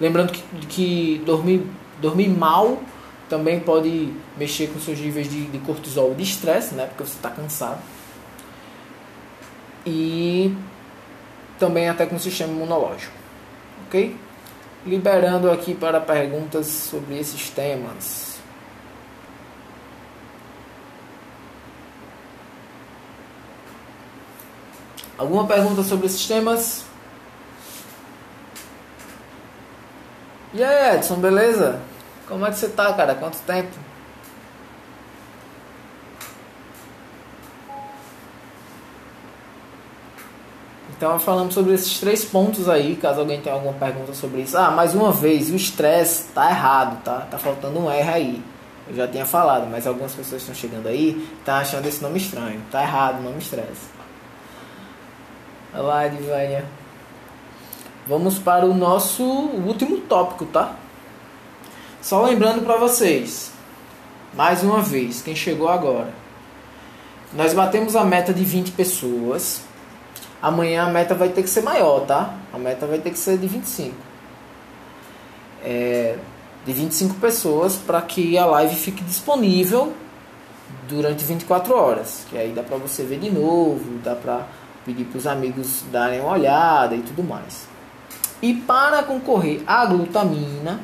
Lembrando 0.00 0.32
que, 0.32 0.42
que 0.66 1.22
dormir, 1.26 1.66
dormir 2.00 2.28
mal 2.28 2.80
também 3.28 3.58
pode 3.60 4.12
mexer 4.38 4.68
com 4.68 4.78
seus 4.78 4.98
níveis 4.98 5.28
de, 5.28 5.46
de 5.46 5.58
cortisol 5.58 6.14
de 6.14 6.22
estresse, 6.22 6.74
né? 6.74 6.86
Porque 6.86 7.02
você 7.02 7.16
está 7.16 7.30
cansado. 7.30 7.80
E 9.84 10.54
também 11.58 11.88
até 11.88 12.06
com 12.06 12.16
o 12.16 12.20
sistema 12.20 12.52
imunológico. 12.52 13.12
Ok? 13.86 14.16
Liberando 14.86 15.50
aqui 15.50 15.74
para 15.74 16.00
perguntas 16.00 16.66
sobre 16.66 17.18
esses 17.18 17.50
temas. 17.50 18.38
Alguma 25.18 25.46
pergunta 25.46 25.82
sobre 25.82 26.06
esses 26.06 26.26
temas? 26.26 26.91
E 30.54 30.62
aí, 30.62 30.96
Edson, 30.96 31.16
beleza? 31.16 31.80
Como 32.28 32.44
é 32.44 32.50
que 32.50 32.56
você 32.56 32.68
tá, 32.68 32.92
cara? 32.92 33.14
Quanto 33.14 33.38
tempo? 33.46 33.70
Então 40.90 41.18
falamos 41.18 41.54
sobre 41.54 41.72
esses 41.74 41.98
três 41.98 42.24
pontos 42.24 42.68
aí, 42.68 42.94
caso 42.96 43.20
alguém 43.20 43.40
tenha 43.40 43.54
alguma 43.54 43.72
pergunta 43.72 44.12
sobre 44.14 44.42
isso. 44.42 44.56
Ah, 44.56 44.70
mais 44.70 44.94
uma 44.94 45.10
vez, 45.10 45.50
o 45.50 45.56
estresse 45.56 46.28
tá 46.34 46.50
errado, 46.50 47.02
tá? 47.02 47.26
Tá 47.30 47.38
faltando 47.38 47.80
um 47.80 47.90
R 47.90 48.08
aí. 48.08 48.44
Eu 48.88 48.94
já 48.94 49.08
tinha 49.08 49.24
falado, 49.24 49.66
mas 49.70 49.86
algumas 49.86 50.12
pessoas 50.12 50.42
estão 50.42 50.54
chegando 50.54 50.86
aí, 50.86 51.28
tá 51.44 51.58
achando 51.58 51.86
esse 51.86 52.02
nome 52.02 52.18
estranho. 52.18 52.60
Tá 52.70 52.82
errado 52.82 53.22
nome 53.22 53.38
estresse. 53.38 53.90
Olha 55.74 55.82
lá. 55.82 56.02
Vamos 58.06 58.38
para 58.38 58.66
o 58.66 58.74
nosso 58.74 59.22
último 59.22 59.98
tópico, 59.98 60.44
tá? 60.46 60.74
Só 62.00 62.22
lembrando 62.24 62.64
para 62.64 62.76
vocês, 62.76 63.52
mais 64.34 64.62
uma 64.62 64.82
vez, 64.82 65.22
quem 65.22 65.36
chegou 65.36 65.68
agora. 65.68 66.12
Nós 67.32 67.54
batemos 67.54 67.94
a 67.96 68.04
meta 68.04 68.32
de 68.34 68.44
20 68.44 68.72
pessoas 68.72 69.62
Amanhã 70.42 70.82
a 70.82 70.90
meta 70.90 71.14
vai 71.14 71.28
ter 71.28 71.44
que 71.44 71.48
ser 71.48 71.62
maior, 71.62 72.00
tá? 72.00 72.34
A 72.52 72.58
meta 72.58 72.84
vai 72.84 72.98
ter 72.98 73.10
que 73.10 73.18
ser 73.18 73.38
de 73.38 73.46
25. 73.46 73.94
É, 75.62 76.18
de 76.66 76.72
25 76.72 77.14
pessoas 77.20 77.76
para 77.76 78.02
que 78.02 78.36
a 78.36 78.44
live 78.44 78.74
fique 78.74 79.04
disponível 79.04 79.92
durante 80.88 81.22
24 81.22 81.72
horas. 81.72 82.26
Que 82.28 82.36
aí 82.36 82.50
dá 82.50 82.64
para 82.64 82.76
você 82.76 83.04
ver 83.04 83.20
de 83.20 83.30
novo, 83.30 84.00
dá 84.02 84.16
para 84.16 84.48
pedir 84.84 85.04
para 85.04 85.18
os 85.18 85.28
amigos 85.28 85.84
darem 85.92 86.20
uma 86.20 86.32
olhada 86.32 86.96
e 86.96 87.02
tudo 87.02 87.22
mais. 87.22 87.68
E 88.42 88.54
para 88.54 89.04
concorrer 89.04 89.62
à 89.66 89.86
glutamina, 89.86 90.80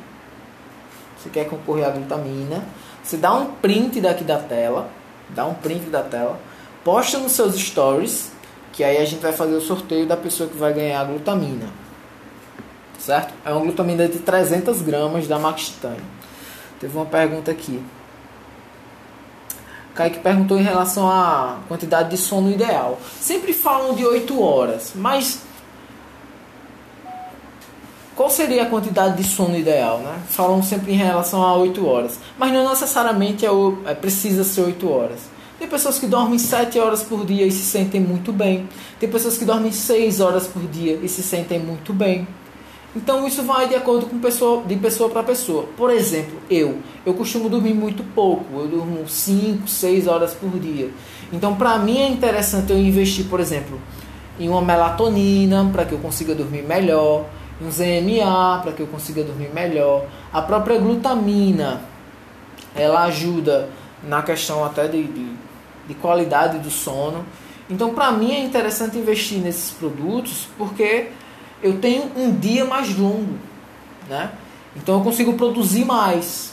você 1.18 1.28
quer 1.28 1.48
concorrer 1.48 1.86
à 1.86 1.90
glutamina, 1.90 2.64
você 3.02 3.16
dá 3.16 3.34
um 3.34 3.46
print 3.54 4.00
daqui 4.00 4.22
da 4.22 4.38
tela, 4.38 4.88
dá 5.30 5.44
um 5.44 5.54
print 5.54 5.90
da 5.90 6.02
tela, 6.02 6.38
posta 6.84 7.18
nos 7.18 7.32
seus 7.32 7.56
stories, 7.56 8.30
que 8.72 8.84
aí 8.84 8.98
a 8.98 9.04
gente 9.04 9.20
vai 9.20 9.32
fazer 9.32 9.54
o 9.54 9.60
sorteio 9.60 10.06
da 10.06 10.16
pessoa 10.16 10.48
que 10.48 10.56
vai 10.56 10.72
ganhar 10.72 11.00
a 11.00 11.04
glutamina. 11.04 11.66
Certo? 12.98 13.34
É 13.44 13.50
uma 13.50 13.60
glutamina 13.60 14.06
de 14.06 14.20
300 14.20 14.82
gramas 14.82 15.26
da 15.26 15.38
Max 15.38 15.68
Titanium. 15.68 15.98
Teve 16.78 16.96
uma 16.96 17.06
pergunta 17.06 17.50
aqui. 17.50 17.82
Kaique 19.94 20.20
perguntou 20.20 20.56
em 20.56 20.62
relação 20.62 21.10
à 21.10 21.58
quantidade 21.66 22.10
de 22.10 22.16
sono 22.16 22.52
ideal. 22.52 23.00
Sempre 23.20 23.52
falam 23.52 23.96
de 23.96 24.06
8 24.06 24.40
horas, 24.40 24.92
mas 24.94 25.40
qual 28.18 28.28
seria 28.28 28.64
a 28.64 28.66
quantidade 28.66 29.16
de 29.16 29.22
sono 29.22 29.56
ideal? 29.56 30.00
Né? 30.00 30.18
Falam 30.28 30.60
sempre 30.60 30.92
em 30.92 30.96
relação 30.96 31.40
a 31.40 31.54
8 31.54 31.86
horas, 31.86 32.18
mas 32.36 32.52
não 32.52 32.68
necessariamente 32.68 33.46
é, 33.46 33.50
é, 33.84 33.94
precisa 33.94 34.42
ser 34.42 34.62
8 34.62 34.90
horas. 34.90 35.20
Tem 35.56 35.68
pessoas 35.68 36.00
que 36.00 36.06
dormem 36.08 36.36
7 36.36 36.80
horas 36.80 37.00
por 37.00 37.24
dia 37.24 37.46
e 37.46 37.52
se 37.52 37.62
sentem 37.62 38.00
muito 38.00 38.32
bem. 38.32 38.68
Tem 38.98 39.08
pessoas 39.08 39.38
que 39.38 39.44
dormem 39.44 39.70
6 39.70 40.18
horas 40.18 40.48
por 40.48 40.62
dia 40.62 40.98
e 41.00 41.08
se 41.08 41.22
sentem 41.22 41.60
muito 41.60 41.92
bem. 41.92 42.26
Então 42.96 43.24
isso 43.24 43.44
vai 43.44 43.68
de 43.68 43.76
acordo 43.76 44.06
com 44.06 44.18
pessoa, 44.18 44.64
de 44.66 44.74
pessoa 44.74 45.08
para 45.08 45.22
pessoa. 45.22 45.68
Por 45.76 45.88
exemplo, 45.88 46.40
eu, 46.50 46.78
eu 47.06 47.14
costumo 47.14 47.48
dormir 47.48 47.74
muito 47.74 48.02
pouco. 48.02 48.46
Eu 48.52 48.66
durmo 48.66 49.08
5, 49.08 49.68
6 49.68 50.08
horas 50.08 50.34
por 50.34 50.58
dia. 50.58 50.90
Então 51.32 51.54
para 51.54 51.78
mim 51.78 51.98
é 51.98 52.08
interessante 52.08 52.72
eu 52.72 52.78
investir, 52.78 53.26
por 53.26 53.38
exemplo, 53.38 53.80
em 54.40 54.48
uma 54.48 54.60
melatonina 54.60 55.70
para 55.72 55.84
que 55.84 55.92
eu 55.92 55.98
consiga 55.98 56.34
dormir 56.34 56.62
melhor 56.62 57.37
um 57.60 57.70
ZMA 57.70 58.60
para 58.62 58.72
que 58.72 58.80
eu 58.80 58.86
consiga 58.86 59.22
dormir 59.22 59.50
melhor. 59.52 60.06
A 60.32 60.40
própria 60.40 60.78
glutamina, 60.78 61.80
ela 62.74 63.04
ajuda 63.04 63.68
na 64.02 64.22
questão 64.22 64.64
até 64.64 64.86
de, 64.86 65.02
de, 65.04 65.32
de 65.88 65.94
qualidade 65.94 66.58
do 66.58 66.70
sono. 66.70 67.24
Então, 67.68 67.92
para 67.94 68.12
mim 68.12 68.32
é 68.32 68.40
interessante 68.40 68.96
investir 68.96 69.38
nesses 69.38 69.72
produtos 69.72 70.48
porque 70.56 71.10
eu 71.62 71.78
tenho 71.78 72.10
um 72.16 72.30
dia 72.34 72.64
mais 72.64 72.96
longo, 72.96 73.34
né? 74.08 74.30
Então 74.76 74.98
eu 74.98 75.04
consigo 75.04 75.32
produzir 75.34 75.84
mais. 75.84 76.52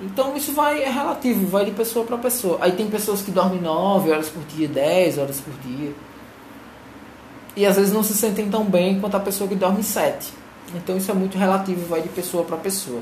Então 0.00 0.36
isso 0.36 0.52
vai 0.52 0.82
é 0.82 0.90
relativo, 0.90 1.46
vai 1.46 1.64
de 1.64 1.72
pessoa 1.72 2.04
para 2.04 2.16
pessoa. 2.16 2.58
Aí 2.60 2.72
tem 2.72 2.88
pessoas 2.88 3.22
que 3.22 3.30
dormem 3.30 3.60
9 3.60 4.10
horas 4.10 4.28
por 4.28 4.42
dia, 4.44 4.68
10 4.68 5.18
horas 5.18 5.40
por 5.40 5.52
dia 5.66 5.92
e 7.56 7.64
às 7.64 7.76
vezes 7.76 7.92
não 7.92 8.02
se 8.02 8.14
sentem 8.14 8.48
tão 8.48 8.64
bem 8.64 9.00
quanto 9.00 9.16
a 9.16 9.20
pessoa 9.20 9.48
que 9.48 9.54
dorme 9.54 9.82
sete. 9.82 10.32
Então 10.74 10.96
isso 10.96 11.10
é 11.10 11.14
muito 11.14 11.38
relativo, 11.38 11.86
vai 11.86 12.02
de 12.02 12.08
pessoa 12.08 12.44
para 12.44 12.56
pessoa. 12.56 13.00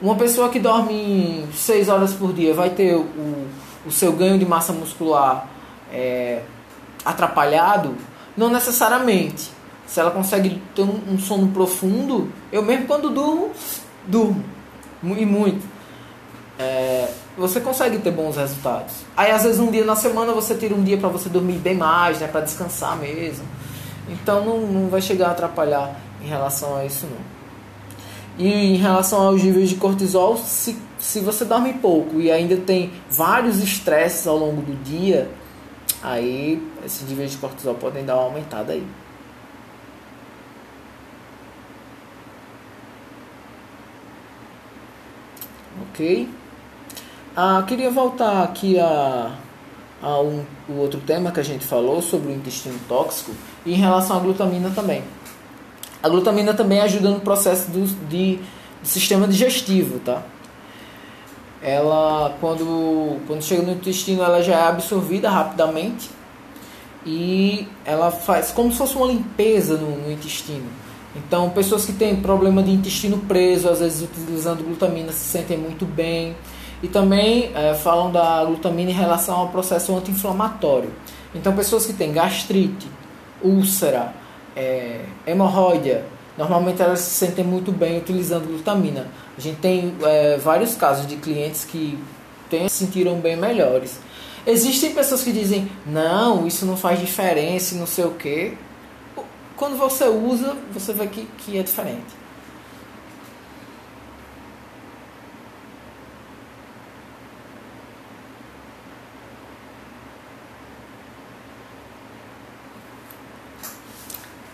Uma 0.00 0.14
pessoa 0.14 0.48
que 0.48 0.58
dorme 0.58 1.44
seis 1.54 1.88
horas 1.88 2.12
por 2.12 2.32
dia 2.32 2.54
vai 2.54 2.70
ter 2.70 2.94
o, 2.94 3.46
o 3.86 3.90
seu 3.90 4.12
ganho 4.12 4.38
de 4.38 4.44
massa 4.44 4.72
muscular 4.72 5.48
é, 5.92 6.42
atrapalhado? 7.04 7.94
Não 8.36 8.48
necessariamente. 8.48 9.50
Se 9.86 9.98
ela 10.00 10.10
consegue 10.10 10.62
ter 10.74 10.82
um, 10.82 11.14
um 11.14 11.18
sono 11.18 11.48
profundo, 11.48 12.30
eu 12.52 12.62
mesmo 12.62 12.86
quando 12.86 13.10
durmo, 13.10 13.50
durmo. 14.06 14.44
E 15.02 15.24
muito. 15.24 15.64
É, 16.58 17.08
você 17.36 17.60
consegue 17.60 17.98
ter 17.98 18.10
bons 18.10 18.36
resultados. 18.36 18.94
Aí 19.16 19.30
às 19.30 19.44
vezes 19.44 19.60
um 19.60 19.70
dia 19.70 19.84
na 19.84 19.94
semana 19.96 20.32
você 20.32 20.54
tira 20.54 20.74
um 20.74 20.82
dia 20.82 20.98
para 20.98 21.08
você 21.08 21.28
dormir 21.28 21.58
bem 21.58 21.76
mais, 21.76 22.18
né, 22.18 22.26
para 22.26 22.40
descansar 22.40 22.96
mesmo. 22.96 23.44
Então 24.08 24.44
não, 24.44 24.60
não 24.60 24.88
vai 24.88 25.00
chegar 25.00 25.28
a 25.28 25.30
atrapalhar 25.32 25.94
em 26.22 26.26
relação 26.26 26.76
a 26.76 26.84
isso 26.84 27.06
não. 27.06 27.38
E 28.38 28.48
em 28.48 28.76
relação 28.76 29.20
aos 29.26 29.42
níveis 29.42 29.68
de 29.68 29.74
cortisol, 29.74 30.36
se, 30.36 30.78
se 30.98 31.20
você 31.20 31.44
dorme 31.44 31.72
pouco 31.74 32.20
e 32.20 32.30
ainda 32.30 32.56
tem 32.56 32.92
vários 33.10 33.60
estresses 33.62 34.26
ao 34.26 34.36
longo 34.36 34.62
do 34.62 34.74
dia, 34.84 35.28
aí 36.02 36.62
esses 36.84 37.08
níveis 37.08 37.32
de 37.32 37.38
cortisol 37.38 37.74
podem 37.74 38.04
dar 38.04 38.14
uma 38.14 38.24
aumentada 38.24 38.72
aí. 38.72 38.86
Ok? 45.90 46.28
Ah, 47.36 47.64
queria 47.66 47.90
voltar 47.90 48.44
aqui 48.44 48.78
a, 48.78 49.32
a 50.02 50.20
um, 50.20 50.44
o 50.68 50.74
outro 50.74 51.00
tema 51.00 51.30
que 51.30 51.40
a 51.40 51.42
gente 51.42 51.64
falou 51.64 52.00
sobre 52.00 52.32
o 52.32 52.34
intestino 52.34 52.78
tóxico 52.88 53.32
e 53.66 53.72
em 53.72 53.76
relação 53.76 54.16
à 54.16 54.20
glutamina 54.20 54.70
também. 54.74 55.02
A 56.02 56.08
glutamina 56.08 56.54
também 56.54 56.80
ajuda 56.80 57.10
no 57.10 57.20
processo 57.20 57.70
do, 57.70 57.84
de, 58.08 58.36
de 58.36 58.88
sistema 58.88 59.26
digestivo, 59.26 59.98
tá? 60.00 60.22
Ela, 61.60 62.36
quando, 62.40 63.18
quando 63.26 63.42
chega 63.42 63.62
no 63.62 63.72
intestino, 63.72 64.22
ela 64.22 64.40
já 64.42 64.54
é 64.54 64.68
absorvida 64.68 65.28
rapidamente 65.28 66.08
e 67.04 67.66
ela 67.84 68.12
faz 68.12 68.52
como 68.52 68.70
se 68.70 68.78
fosse 68.78 68.94
uma 68.94 69.06
limpeza 69.06 69.76
no, 69.76 69.90
no 70.02 70.12
intestino. 70.12 70.66
Então, 71.16 71.50
pessoas 71.50 71.84
que 71.84 71.92
têm 71.92 72.14
problema 72.16 72.62
de 72.62 72.70
intestino 72.70 73.18
preso, 73.18 73.68
às 73.68 73.80
vezes 73.80 74.02
utilizando 74.02 74.62
glutamina, 74.62 75.10
se 75.10 75.24
sentem 75.24 75.58
muito 75.58 75.84
bem. 75.84 76.36
E 76.82 76.88
também 76.88 77.50
é, 77.54 77.74
falam 77.74 78.10
da 78.10 78.44
glutamina 78.44 78.90
em 78.90 78.94
relação 78.94 79.36
ao 79.36 79.48
processo 79.48 79.94
anti-inflamatório. 79.96 80.92
Então, 81.34 81.54
pessoas 81.54 81.84
que 81.84 81.92
têm 81.92 82.12
gastrite, 82.12 82.86
úlcera, 83.42 84.14
é, 84.56 85.04
hemorroida, 85.26 86.04
normalmente 86.36 86.80
elas 86.80 87.00
se 87.00 87.10
sentem 87.10 87.44
muito 87.44 87.72
bem 87.72 87.98
utilizando 87.98 88.46
glutamina. 88.46 89.08
A 89.36 89.40
gente 89.40 89.58
tem 89.58 89.94
é, 90.02 90.36
vários 90.36 90.74
casos 90.74 91.06
de 91.06 91.16
clientes 91.16 91.64
que 91.64 91.98
tem, 92.48 92.68
se 92.68 92.76
sentiram 92.76 93.16
bem 93.16 93.36
melhores. 93.36 94.00
Existem 94.46 94.94
pessoas 94.94 95.22
que 95.22 95.32
dizem, 95.32 95.70
não, 95.84 96.46
isso 96.46 96.64
não 96.64 96.76
faz 96.76 96.98
diferença, 96.98 97.74
não 97.74 97.86
sei 97.86 98.04
o 98.04 98.12
que. 98.12 98.56
Quando 99.56 99.76
você 99.76 100.08
usa, 100.08 100.56
você 100.72 100.92
vê 100.92 101.06
que, 101.06 101.28
que 101.38 101.58
é 101.58 101.62
diferente. 101.62 102.16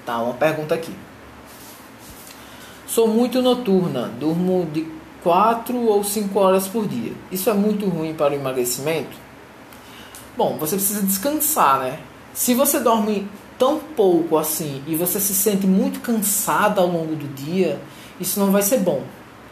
Tá, 0.04 0.18
uma 0.18 0.34
pergunta 0.34 0.74
aqui. 0.74 0.92
Sou 2.86 3.08
muito 3.08 3.40
noturna, 3.40 4.10
durmo 4.20 4.68
de 4.72 4.86
4 5.22 5.76
ou 5.76 6.04
5 6.04 6.38
horas 6.38 6.68
por 6.68 6.86
dia. 6.86 7.12
Isso 7.32 7.48
é 7.48 7.54
muito 7.54 7.88
ruim 7.88 8.14
para 8.14 8.32
o 8.32 8.36
emagrecimento? 8.36 9.16
Bom, 10.36 10.58
você 10.58 10.76
precisa 10.76 11.02
descansar, 11.02 11.80
né? 11.80 11.98
Se 12.34 12.54
você 12.54 12.80
dorme 12.80 13.26
tão 13.58 13.78
pouco 13.78 14.36
assim 14.36 14.82
e 14.86 14.94
você 14.94 15.18
se 15.18 15.34
sente 15.34 15.66
muito 15.66 16.00
cansada 16.00 16.80
ao 16.80 16.86
longo 16.86 17.16
do 17.16 17.26
dia, 17.34 17.80
isso 18.20 18.38
não 18.38 18.50
vai 18.50 18.62
ser 18.62 18.78
bom, 18.78 19.02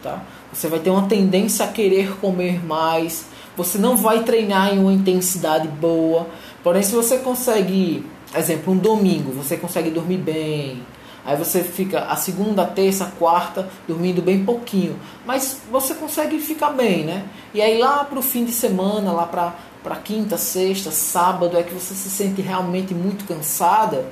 tá? 0.01 0.21
Você 0.53 0.67
vai 0.67 0.79
ter 0.79 0.89
uma 0.89 1.07
tendência 1.07 1.65
a 1.65 1.69
querer 1.69 2.17
comer 2.19 2.63
mais, 2.63 3.25
você 3.57 3.77
não 3.77 3.97
vai 3.97 4.23
treinar 4.23 4.73
em 4.73 4.79
uma 4.79 4.93
intensidade 4.93 5.67
boa. 5.67 6.27
Porém, 6.61 6.83
se 6.83 6.93
você 6.93 7.17
consegue 7.17 8.05
exemplo, 8.39 8.73
um 8.73 8.77
domingo, 8.77 9.31
você 9.31 9.57
consegue 9.57 9.89
dormir 9.89 10.17
bem. 10.17 10.81
Aí 11.25 11.37
você 11.37 11.63
fica 11.63 12.01
a 12.01 12.15
segunda, 12.17 12.65
terça, 12.65 13.13
quarta 13.17 13.69
dormindo 13.87 14.21
bem 14.21 14.43
pouquinho, 14.43 14.99
mas 15.25 15.61
você 15.71 15.93
consegue 15.93 16.37
ficar 16.39 16.71
bem, 16.71 17.05
né? 17.05 17.25
E 17.53 17.61
aí 17.61 17.77
lá 17.77 18.03
pro 18.03 18.21
fim 18.21 18.43
de 18.43 18.51
semana, 18.51 19.11
lá 19.13 19.25
pra 19.25 19.95
quinta, 20.03 20.37
sexta, 20.37 20.91
sábado, 20.91 21.57
é 21.57 21.63
que 21.63 21.73
você 21.73 21.93
se 21.93 22.09
sente 22.09 22.41
realmente 22.41 22.93
muito 22.93 23.25
cansada, 23.25 24.05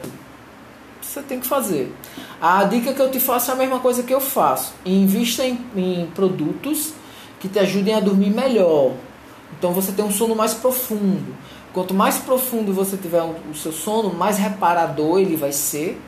você 1.01 1.22
tem 1.22 1.39
que 1.39 1.47
fazer. 1.47 1.93
A 2.39 2.63
dica 2.63 2.93
que 2.93 3.01
eu 3.01 3.11
te 3.11 3.19
faço 3.19 3.51
é 3.51 3.53
a 3.53 3.57
mesma 3.57 3.80
coisa 3.80 4.03
que 4.03 4.13
eu 4.13 4.22
faço. 4.22 4.74
Invista 4.86 5.43
em, 5.43 5.59
em 5.76 6.07
produtos 6.15 6.93
que 7.39 7.49
te 7.49 7.59
ajudem 7.59 7.93
a 7.93 7.99
dormir 7.99 8.30
melhor. 8.30 8.93
Então 9.57 9.74
você 9.74 9.91
tem 9.91 10.05
um 10.05 10.11
sono 10.11 10.36
mais 10.36 10.53
profundo. 10.53 11.36
Quanto 11.74 11.93
mais 11.93 12.17
profundo 12.17 12.74
você 12.74 12.97
tiver 12.97 13.24
o 13.24 13.55
seu 13.55 13.72
sono, 13.72 14.13
mais 14.13 14.38
reparador 14.38 15.19
ele 15.19 15.36
vai 15.36 15.53
ser 15.53 16.01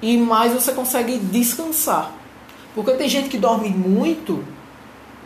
e 0.00 0.16
mais 0.16 0.52
você 0.52 0.72
consegue 0.72 1.18
descansar. 1.18 2.12
Porque 2.74 2.92
tem 2.92 3.08
gente 3.08 3.28
que 3.28 3.36
dorme 3.36 3.68
muito, 3.68 4.44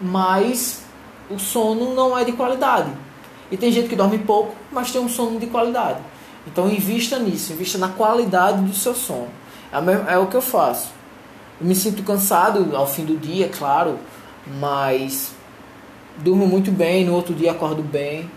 mas 0.01 0.83
o 1.31 1.39
sono 1.39 1.95
não 1.95 2.17
é 2.17 2.25
de 2.25 2.33
qualidade. 2.33 2.91
E 3.51 3.57
tem 3.57 3.71
gente 3.71 3.89
que 3.89 3.97
dorme 3.97 4.19
pouco, 4.19 4.55
mas 4.73 4.91
tem 4.91 5.01
um 5.01 5.09
sono 5.09 5.39
de 5.39 5.47
qualidade. 5.47 6.01
Então 6.47 6.69
invista 6.69 7.19
nisso, 7.19 7.53
invista 7.53 7.79
na 7.79 7.89
qualidade 7.89 8.63
do 8.63 8.75
seu 8.75 8.95
sono. 8.95 9.29
É, 9.73 10.15
é 10.15 10.19
o 10.19 10.27
que 10.27 10.37
eu 10.37 10.43
faço. 10.43 10.89
Eu 11.61 11.67
me 11.67 11.75
sinto 11.75 12.03
cansado 12.03 12.75
ao 12.77 12.87
fim 12.87 13.05
do 13.05 13.17
dia, 13.17 13.49
claro, 13.49 13.99
mas 14.59 15.33
durmo 16.19 16.47
muito 16.47 16.71
bem, 16.71 17.05
no 17.05 17.15
outro 17.15 17.35
dia 17.35 17.53
acordo 17.53 17.83
bem. 17.83 18.31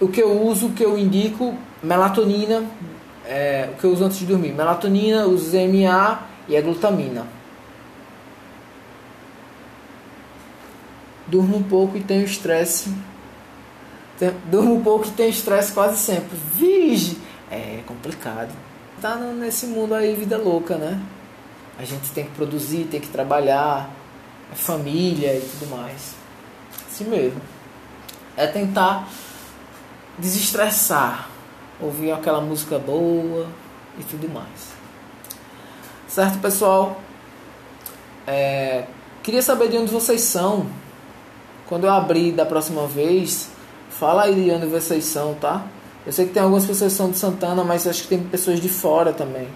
O 0.00 0.08
que 0.08 0.22
eu 0.22 0.42
uso, 0.42 0.68
o 0.68 0.72
que 0.72 0.84
eu 0.84 0.98
indico, 0.98 1.54
melatonina, 1.82 2.64
é, 3.24 3.70
o 3.72 3.80
que 3.80 3.84
eu 3.84 3.92
uso 3.92 4.04
antes 4.04 4.18
de 4.18 4.26
dormir, 4.26 4.52
melatonina, 4.52 5.26
o 5.26 5.36
ZMA 5.38 6.20
e 6.48 6.56
a 6.56 6.60
glutamina. 6.60 7.26
Durmo 11.26 11.56
um 11.56 11.62
pouco 11.62 11.96
e 11.96 12.02
tenho 12.02 12.24
estresse. 12.24 12.92
Durmo 14.50 14.74
um 14.74 14.82
pouco 14.82 15.06
e 15.06 15.10
tenho 15.10 15.30
estresse 15.30 15.72
quase 15.72 15.96
sempre. 15.98 16.36
Vige! 16.54 17.18
É 17.50 17.80
complicado. 17.86 18.52
Tá 19.00 19.16
nesse 19.16 19.66
mundo 19.66 19.94
aí, 19.94 20.14
vida 20.14 20.36
louca, 20.36 20.76
né? 20.76 21.00
A 21.78 21.84
gente 21.84 22.10
tem 22.10 22.24
que 22.24 22.30
produzir, 22.32 22.84
tem 22.84 23.00
que 23.00 23.08
trabalhar, 23.08 23.90
é 24.52 24.54
família 24.54 25.34
e 25.36 25.40
tudo 25.40 25.70
mais. 25.70 26.14
Assim 26.86 27.04
mesmo. 27.04 27.40
É 28.36 28.46
tentar 28.46 29.08
desestressar, 30.18 31.28
ouvir 31.80 32.12
aquela 32.12 32.40
música 32.40 32.78
boa 32.78 33.46
e 33.98 34.04
tudo 34.04 34.28
mais. 34.28 34.74
Certo, 36.08 36.38
pessoal? 36.38 37.00
É, 38.26 38.84
queria 39.22 39.42
saber 39.42 39.68
de 39.68 39.76
onde 39.76 39.90
vocês 39.90 40.20
são. 40.22 40.66
Quando 41.66 41.84
eu 41.84 41.90
abrir 41.90 42.32
da 42.32 42.46
próxima 42.46 42.86
vez, 42.86 43.48
fala 43.90 44.24
aí 44.24 44.44
de 44.44 44.50
onde 44.50 44.66
vocês 44.66 45.04
são, 45.04 45.34
tá? 45.34 45.64
Eu 46.06 46.12
sei 46.12 46.26
que 46.26 46.32
tem 46.32 46.42
algumas 46.42 46.66
pessoas 46.66 46.92
que 46.92 46.98
são 46.98 47.10
de 47.10 47.18
Santana, 47.18 47.64
mas 47.64 47.86
acho 47.86 48.02
que 48.02 48.08
tem 48.08 48.22
pessoas 48.22 48.60
de 48.60 48.68
fora 48.68 49.12
também. 49.12 49.48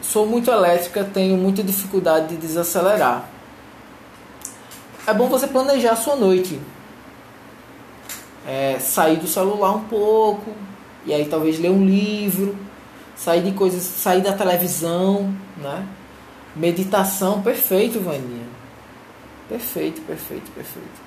Sou 0.00 0.26
muito 0.26 0.50
elétrica, 0.50 1.04
tenho 1.04 1.36
muita 1.36 1.62
dificuldade 1.62 2.28
de 2.28 2.36
desacelerar. 2.36 3.28
É 5.10 5.14
bom 5.14 5.26
você 5.26 5.48
planejar 5.48 5.90
a 5.90 5.96
sua 5.96 6.14
noite. 6.14 6.60
É, 8.46 8.78
sair 8.78 9.16
do 9.16 9.26
celular 9.26 9.72
um 9.72 9.82
pouco, 9.82 10.52
e 11.04 11.12
aí 11.12 11.24
talvez 11.24 11.58
ler 11.58 11.70
um 11.70 11.84
livro, 11.84 12.56
sair 13.16 13.42
de 13.42 13.50
coisas, 13.50 13.82
sair 13.82 14.22
da 14.22 14.32
televisão, 14.32 15.34
né? 15.56 15.84
Meditação, 16.54 17.42
perfeito, 17.42 17.98
Vaninha. 17.98 18.46
Perfeito, 19.48 20.00
perfeito, 20.02 20.48
perfeito. 20.52 21.00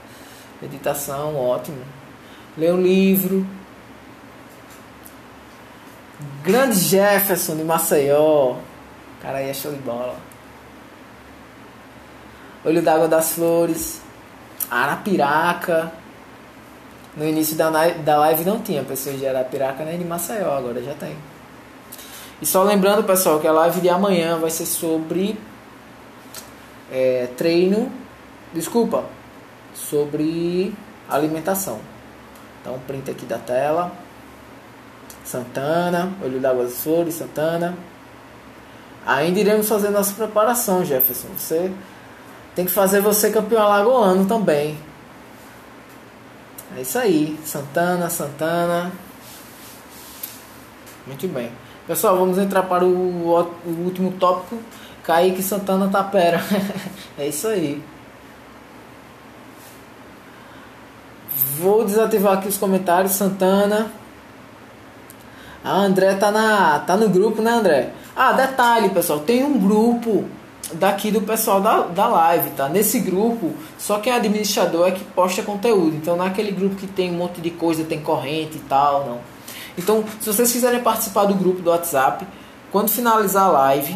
Meditação, 0.61 1.37
ótimo. 1.37 1.81
Ler 2.57 2.73
um 2.73 2.81
livro. 2.81 3.47
Grande 6.43 6.75
Jefferson 6.75 7.55
de 7.55 7.63
Maceió. 7.63 8.57
Cara, 9.21 9.37
aí 9.37 9.49
é 9.49 9.53
show 9.53 9.71
de 9.71 9.79
bola. 9.79 10.32
Olho 12.65 12.81
d'Água 12.81 13.07
das 13.07 13.33
Flores. 13.33 14.01
Arapiraca. 14.69 15.91
No 17.15 17.27
início 17.27 17.55
da, 17.55 17.69
da 17.69 18.17
live 18.17 18.43
não 18.43 18.59
tinha 18.59 18.83
pessoas 18.83 19.19
de 19.19 19.27
Arapiraca 19.27 19.83
nem 19.85 19.99
de 19.99 20.05
Maceió, 20.05 20.57
agora 20.57 20.81
já 20.81 20.93
tem. 20.95 21.15
E 22.41 22.45
só 22.45 22.63
lembrando, 22.63 23.03
pessoal, 23.03 23.39
que 23.39 23.47
a 23.47 23.51
live 23.51 23.79
de 23.79 23.89
amanhã 23.89 24.37
vai 24.39 24.49
ser 24.49 24.65
sobre 24.65 25.37
é, 26.91 27.29
treino. 27.37 27.91
Desculpa, 28.51 29.03
sobre 29.73 30.73
alimentação. 31.09 31.79
Então, 32.61 32.79
print 32.87 33.11
aqui 33.11 33.25
da 33.25 33.37
tela. 33.37 33.91
Santana, 35.23 36.11
Olho 36.23 36.39
d'Água 36.39 36.65
das 36.65 36.83
Flores, 36.83 37.15
Santana. 37.15 37.77
Ainda 39.05 39.39
iremos 39.39 39.67
fazer 39.67 39.89
nossa 39.89 40.13
preparação, 40.13 40.83
Jefferson. 40.83 41.29
Você 41.37 41.71
tem 42.55 42.65
que 42.65 42.71
fazer 42.71 43.01
você 43.01 43.31
campeão 43.31 43.61
alagoano 43.61 44.25
também. 44.25 44.77
É 46.77 46.81
isso 46.81 46.97
aí. 46.97 47.39
Santana, 47.43 48.09
Santana. 48.09 48.91
Muito 51.05 51.27
bem. 51.27 51.51
Pessoal, 51.85 52.17
vamos 52.17 52.37
entrar 52.37 52.63
para 52.63 52.85
o, 52.85 53.29
o 53.65 53.69
último 53.85 54.11
tópico. 54.13 54.57
Kaique 55.03 55.43
Santana 55.43 55.89
Tapera. 55.89 56.41
é 57.17 57.27
isso 57.27 57.47
aí. 57.47 57.83
Vou 61.57 61.83
desativar 61.85 62.37
aqui 62.37 62.47
os 62.47 62.57
comentários. 62.57 63.13
Santana. 63.13 63.91
A 65.63 65.71
André 65.71 66.15
tá, 66.15 66.31
na, 66.31 66.79
tá 66.79 66.97
no 66.97 67.09
grupo, 67.09 67.41
né, 67.41 67.51
André? 67.51 67.93
Ah, 68.15 68.33
detalhe, 68.33 68.89
pessoal. 68.89 69.19
Tem 69.19 69.43
um 69.43 69.57
grupo 69.57 70.25
daqui 70.75 71.11
do 71.11 71.21
pessoal 71.21 71.61
da, 71.61 71.81
da 71.81 72.07
live, 72.07 72.49
tá? 72.51 72.69
Nesse 72.69 72.99
grupo, 72.99 73.53
só 73.77 73.99
quem 73.99 74.11
é 74.11 74.15
administrador 74.15 74.87
é 74.87 74.91
que 74.91 75.03
posta 75.03 75.41
conteúdo. 75.43 75.95
Então, 75.95 76.15
não 76.15 76.25
é 76.25 76.29
grupo 76.29 76.75
que 76.75 76.87
tem 76.87 77.11
um 77.11 77.17
monte 77.17 77.41
de 77.41 77.49
coisa, 77.49 77.83
tem 77.83 77.99
corrente 78.01 78.57
e 78.57 78.61
tal, 78.61 79.05
não. 79.05 79.19
Então, 79.77 80.03
se 80.19 80.27
vocês 80.27 80.51
quiserem 80.51 80.81
participar 80.81 81.25
do 81.25 81.33
grupo 81.33 81.61
do 81.61 81.69
WhatsApp, 81.69 82.25
quando 82.71 82.89
finalizar 82.89 83.45
a 83.45 83.49
live, 83.49 83.95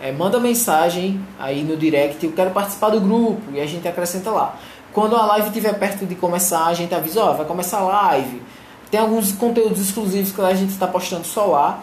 é, 0.00 0.12
manda 0.12 0.38
mensagem 0.38 1.20
aí 1.38 1.62
no 1.62 1.76
direct, 1.76 2.24
eu 2.24 2.32
quero 2.32 2.50
participar 2.50 2.90
do 2.90 3.00
grupo, 3.00 3.42
e 3.52 3.60
a 3.60 3.66
gente 3.66 3.86
acrescenta 3.88 4.30
lá. 4.30 4.56
Quando 4.92 5.16
a 5.16 5.26
live 5.26 5.48
estiver 5.48 5.78
perto 5.78 6.06
de 6.06 6.14
começar, 6.14 6.66
a 6.66 6.74
gente 6.74 6.94
avisa, 6.94 7.22
ó, 7.22 7.32
vai 7.32 7.46
começar 7.46 7.78
a 7.78 7.84
live. 7.84 8.42
Tem 8.90 9.00
alguns 9.00 9.32
conteúdos 9.32 9.80
exclusivos 9.80 10.32
que 10.32 10.40
a 10.40 10.54
gente 10.54 10.70
está 10.70 10.86
postando 10.86 11.26
só 11.26 11.46
lá. 11.46 11.80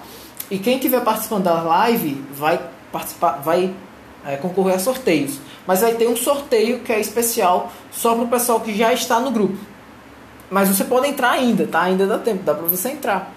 E 0.50 0.58
quem 0.58 0.76
estiver 0.76 1.02
participando 1.02 1.44
da 1.44 1.62
live 1.62 2.24
vai 2.34 2.60
participar, 2.92 3.42
vai 3.44 3.74
é, 4.26 4.38
concorrer 4.38 4.76
a 4.76 4.80
sorteios. 4.80 5.40
Mas 5.66 5.82
vai 5.82 5.94
ter 5.96 6.08
um 6.08 6.16
sorteio 6.16 6.80
que 6.80 6.92
é 6.92 7.00
especial 7.00 7.72
só 7.92 8.16
para 8.16 8.24
o 8.24 8.28
pessoal 8.28 8.60
que 8.60 8.76
já 8.76 8.94
está 8.94 9.20
no 9.20 9.32
grupo. 9.32 9.58
Mas 10.50 10.70
você 10.70 10.84
pode 10.84 11.08
entrar 11.08 11.32
ainda, 11.32 11.66
tá? 11.66 11.84
Ainda 11.84 12.06
dá 12.06 12.20
tempo, 12.20 12.44
dá 12.44 12.54
para 12.54 12.68
você 12.68 12.90
entrar. 12.90 13.34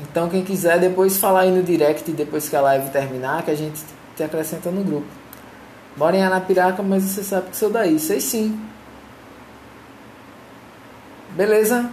Então 0.00 0.28
quem 0.28 0.44
quiser 0.44 0.78
depois 0.78 1.18
falar 1.18 1.40
aí 1.40 1.50
no 1.50 1.62
direct 1.62 2.10
depois 2.12 2.48
que 2.48 2.56
a 2.56 2.60
live 2.60 2.90
terminar, 2.90 3.42
que 3.42 3.50
a 3.50 3.54
gente 3.54 3.80
te 4.16 4.22
acrescenta 4.22 4.70
no 4.70 4.82
grupo. 4.84 5.06
Mora 5.96 6.16
em 6.16 6.22
Anapiraca, 6.22 6.82
mas 6.82 7.02
você 7.02 7.24
sabe 7.24 7.50
que 7.50 7.56
sou 7.56 7.70
daí. 7.70 7.98
Sei 7.98 8.20
sim. 8.20 8.58
Beleza? 11.30 11.90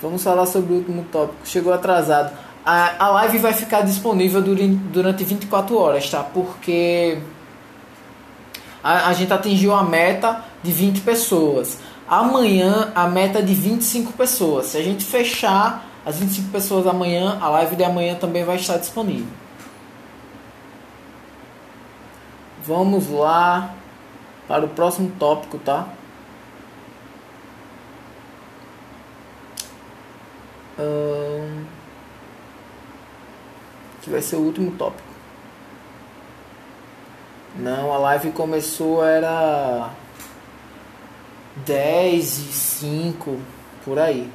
Vamos 0.00 0.22
falar 0.22 0.46
sobre 0.46 0.72
o 0.72 0.76
último 0.76 1.04
tópico. 1.12 1.46
Chegou 1.46 1.72
atrasado. 1.72 2.32
A, 2.64 3.06
a 3.06 3.08
live 3.10 3.38
vai 3.38 3.52
ficar 3.52 3.82
disponível 3.82 4.42
durante, 4.42 4.74
durante 4.74 5.24
24 5.24 5.76
horas, 5.76 6.10
tá? 6.10 6.22
Porque 6.22 7.18
a, 8.82 9.08
a 9.08 9.12
gente 9.12 9.32
atingiu 9.32 9.74
a 9.74 9.82
meta 9.82 10.44
de 10.62 10.70
20 10.72 11.00
pessoas. 11.00 11.78
Amanhã 12.08 12.92
a 12.94 13.06
meta 13.08 13.38
é 13.38 13.42
de 13.42 13.54
25 13.54 14.12
pessoas. 14.12 14.66
Se 14.66 14.76
a 14.76 14.82
gente 14.82 15.04
fechar 15.04 15.86
as 16.04 16.18
25 16.18 16.50
pessoas 16.50 16.86
amanhã, 16.86 17.38
a 17.40 17.48
live 17.48 17.76
de 17.76 17.84
amanhã 17.84 18.14
também 18.14 18.44
vai 18.44 18.56
estar 18.56 18.76
disponível. 18.78 19.28
Vamos 22.66 23.08
lá 23.10 23.74
para 24.46 24.64
o 24.64 24.68
próximo 24.68 25.12
tópico, 25.18 25.58
tá? 25.58 25.86
Hum, 30.78 31.64
que 34.02 34.10
vai 34.10 34.22
ser 34.22 34.36
o 34.36 34.40
último 34.40 34.72
tópico. 34.72 35.08
Não, 37.56 37.92
a 37.92 37.98
live 37.98 38.30
começou 38.30 39.04
era 39.04 39.90
10 41.66 42.38
e 42.38 42.52
5 42.52 43.36
por 43.84 43.98
aí. 43.98 44.30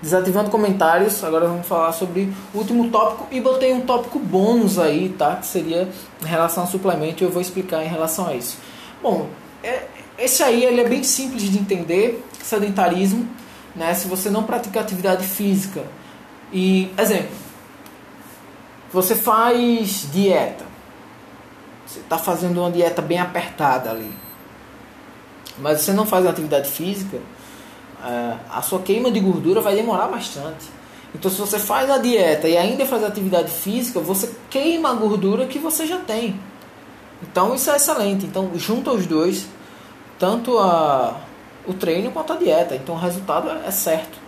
Desativando 0.00 0.50
comentários, 0.50 1.24
agora 1.24 1.48
vamos 1.48 1.66
falar 1.66 1.92
sobre 1.92 2.30
o 2.52 2.58
último 2.58 2.90
tópico 2.90 3.26
e 3.30 3.40
botei 3.40 3.72
um 3.72 3.80
tópico 3.80 4.18
bônus 4.18 4.78
aí, 4.78 5.08
tá? 5.08 5.36
Que 5.36 5.46
seria 5.46 5.88
em 6.22 6.26
relação 6.26 6.64
ao 6.64 6.68
suplemento 6.68 7.22
e 7.22 7.26
eu 7.26 7.30
vou 7.30 7.40
explicar 7.40 7.82
em 7.82 7.88
relação 7.88 8.26
a 8.26 8.34
isso. 8.34 8.58
Bom, 9.02 9.28
é, 9.62 9.84
esse 10.18 10.42
aí 10.42 10.62
ele 10.62 10.80
é 10.80 10.88
bem 10.88 11.02
simples 11.02 11.42
de 11.42 11.58
entender, 11.58 12.22
sedentarismo, 12.42 13.26
né? 13.74 13.94
Se 13.94 14.06
você 14.06 14.30
não 14.30 14.44
pratica 14.44 14.78
atividade 14.78 15.26
física 15.26 15.82
e, 16.52 16.90
exemplo, 16.98 17.43
você 18.94 19.14
faz 19.14 20.08
dieta, 20.12 20.64
você 21.86 22.00
está 22.00 22.16
fazendo 22.16 22.60
uma 22.60 22.70
dieta 22.70 23.02
bem 23.02 23.18
apertada 23.18 23.90
ali, 23.90 24.12
mas 25.58 25.80
você 25.80 25.92
não 25.92 26.06
faz 26.06 26.26
atividade 26.26 26.70
física, 26.70 27.18
é, 28.04 28.36
a 28.50 28.62
sua 28.62 28.80
queima 28.80 29.10
de 29.10 29.20
gordura 29.20 29.60
vai 29.60 29.74
demorar 29.74 30.06
bastante. 30.06 30.72
Então, 31.14 31.30
se 31.30 31.38
você 31.38 31.58
faz 31.58 31.90
a 31.90 31.98
dieta 31.98 32.48
e 32.48 32.56
ainda 32.56 32.84
faz 32.86 33.04
atividade 33.04 33.50
física, 33.50 34.00
você 34.00 34.34
queima 34.50 34.90
a 34.90 34.94
gordura 34.94 35.46
que 35.46 35.58
você 35.58 35.86
já 35.86 35.98
tem. 35.98 36.40
Então, 37.22 37.54
isso 37.54 37.70
é 37.70 37.76
excelente. 37.76 38.26
Então, 38.26 38.50
junta 38.56 38.90
os 38.90 39.06
dois, 39.06 39.46
tanto 40.18 40.58
a, 40.58 41.20
o 41.66 41.72
treino 41.72 42.10
quanto 42.10 42.32
a 42.32 42.36
dieta. 42.36 42.74
Então 42.74 42.94
o 42.94 42.98
resultado 42.98 43.50
é 43.50 43.70
certo. 43.70 44.23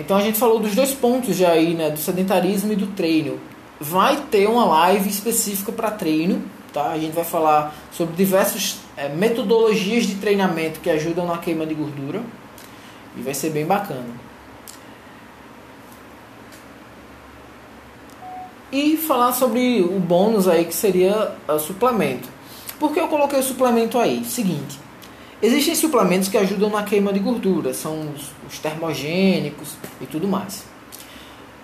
Então 0.00 0.16
a 0.16 0.22
gente 0.22 0.38
falou 0.38 0.58
dos 0.58 0.74
dois 0.74 0.92
pontos 0.92 1.36
já 1.36 1.50
aí, 1.50 1.74
né, 1.74 1.90
do 1.90 1.98
sedentarismo 1.98 2.72
e 2.72 2.76
do 2.76 2.86
treino. 2.86 3.38
Vai 3.78 4.16
ter 4.30 4.48
uma 4.48 4.64
live 4.64 5.08
específica 5.08 5.70
para 5.70 5.90
treino, 5.90 6.42
tá? 6.72 6.90
A 6.90 6.98
gente 6.98 7.12
vai 7.12 7.24
falar 7.24 7.74
sobre 7.92 8.16
diversas 8.16 8.78
é, 8.96 9.10
metodologias 9.10 10.06
de 10.06 10.14
treinamento 10.14 10.80
que 10.80 10.88
ajudam 10.88 11.26
na 11.26 11.36
queima 11.36 11.66
de 11.66 11.74
gordura 11.74 12.22
e 13.14 13.20
vai 13.20 13.34
ser 13.34 13.50
bem 13.50 13.66
bacana. 13.66 14.08
E 18.72 18.96
falar 18.96 19.32
sobre 19.32 19.82
o 19.82 19.98
bônus 19.98 20.48
aí 20.48 20.64
que 20.64 20.74
seria 20.74 21.32
o 21.46 21.58
suplemento. 21.58 22.26
Por 22.78 22.92
que 22.94 23.00
eu 23.00 23.08
coloquei 23.08 23.38
o 23.38 23.42
suplemento 23.42 23.98
aí? 23.98 24.24
Seguinte, 24.24 24.78
existem 25.42 25.74
suplementos 25.74 26.28
que 26.28 26.36
ajudam 26.36 26.70
na 26.70 26.82
queima 26.82 27.12
de 27.12 27.20
gordura, 27.20 27.72
são 27.74 28.12
os, 28.14 28.30
os 28.48 28.58
termogênicos 28.58 29.76
e 30.00 30.06
tudo 30.06 30.28
mais. 30.28 30.64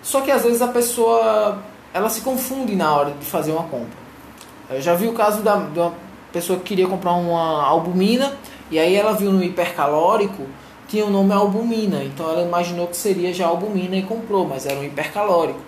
Só 0.01 0.21
que 0.21 0.31
às 0.31 0.43
vezes 0.43 0.61
a 0.61 0.67
pessoa 0.67 1.61
ela 1.93 2.09
se 2.09 2.21
confunde 2.21 2.75
na 2.75 2.95
hora 2.95 3.11
de 3.11 3.25
fazer 3.25 3.51
uma 3.51 3.63
compra. 3.63 4.07
Eu 4.69 4.81
já 4.81 4.93
vi 4.95 5.07
o 5.07 5.13
caso 5.13 5.41
da, 5.41 5.57
de 5.57 5.79
uma 5.79 5.93
pessoa 6.31 6.59
que 6.59 6.65
queria 6.65 6.87
comprar 6.87 7.13
uma 7.13 7.63
albumina 7.63 8.33
e 8.69 8.77
aí 8.77 8.95
ela 8.95 9.13
viu 9.13 9.31
no 9.31 9.43
hipercalórico 9.43 10.43
tinha 10.87 11.05
o 11.05 11.09
nome 11.09 11.33
albumina, 11.33 12.03
então 12.03 12.29
ela 12.29 12.41
imaginou 12.41 12.87
que 12.87 12.95
seria 12.95 13.33
já 13.33 13.45
albumina 13.45 13.95
e 13.97 14.03
comprou, 14.03 14.47
mas 14.47 14.65
era 14.65 14.79
um 14.79 14.83
hipercalórico. 14.83 15.59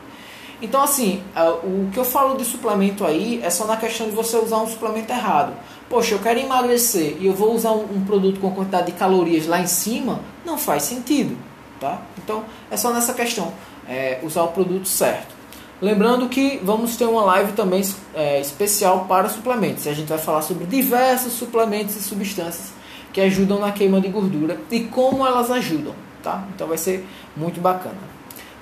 Então, 0.62 0.82
assim, 0.82 1.22
o 1.64 1.90
que 1.92 2.00
eu 2.00 2.04
falo 2.04 2.36
de 2.36 2.44
suplemento 2.44 3.06
aí 3.06 3.40
é 3.44 3.50
só 3.50 3.66
na 3.66 3.78
questão 3.78 4.10
de 4.10 4.16
você 4.16 4.38
usar 4.38 4.58
um 4.58 4.68
suplemento 4.68 5.12
errado. 5.12 5.54
Poxa, 5.90 6.14
eu 6.14 6.20
quero 6.20 6.40
emagrecer 6.40 7.18
e 7.20 7.26
eu 7.26 7.34
vou 7.34 7.56
usar 7.56 7.72
um, 7.72 8.04
produto 8.06 8.40
com 8.40 8.52
quantidade 8.52 8.92
de 8.92 8.92
calorias 8.92 9.48
lá 9.48 9.60
em 9.60 9.66
cima, 9.66 10.20
não 10.46 10.56
faz 10.56 10.84
sentido, 10.84 11.36
tá? 11.80 12.02
Então, 12.24 12.44
é 12.70 12.78
só 12.78 12.94
nessa 12.94 13.12
questão, 13.14 13.52
é, 13.88 14.20
usar 14.22 14.44
o 14.44 14.50
produto 14.50 14.88
certo. 14.88 15.40
Lembrando 15.82 16.30
que 16.30 16.60
vamos 16.62 16.96
ter 16.96 17.06
uma 17.06 17.24
live 17.24 17.54
também 17.54 17.82
é, 18.14 18.40
especial 18.40 19.06
para 19.06 19.30
suplementos. 19.30 19.88
A 19.88 19.94
gente 19.94 20.08
vai 20.08 20.18
falar 20.18 20.44
sobre 20.44 20.66
diversos 20.66 21.34
suplementos 21.34 21.96
e 21.96 22.04
substâncias 22.04 22.74
que 23.12 23.22
ajudam 23.22 23.60
na 23.60 23.72
queima 23.72 24.00
de 24.00 24.10
gordura 24.10 24.60
e 24.70 24.82
como 24.82 25.26
elas 25.26 25.50
ajudam, 25.50 25.96
tá? 26.22 26.44
Então 26.54 26.68
vai 26.68 26.78
ser 26.78 27.08
muito 27.36 27.60
bacana. 27.60 27.98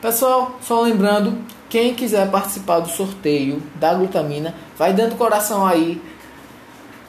Pessoal, 0.01 0.57
só 0.61 0.79
lembrando, 0.81 1.39
quem 1.69 1.93
quiser 1.95 2.29
participar 2.29 2.79
do 2.79 2.87
sorteio 2.87 3.61
da 3.75 3.95
glutamina, 3.95 4.53
vai 4.77 4.93
dando 4.93 5.17
coração 5.17 5.65
aí. 5.65 5.99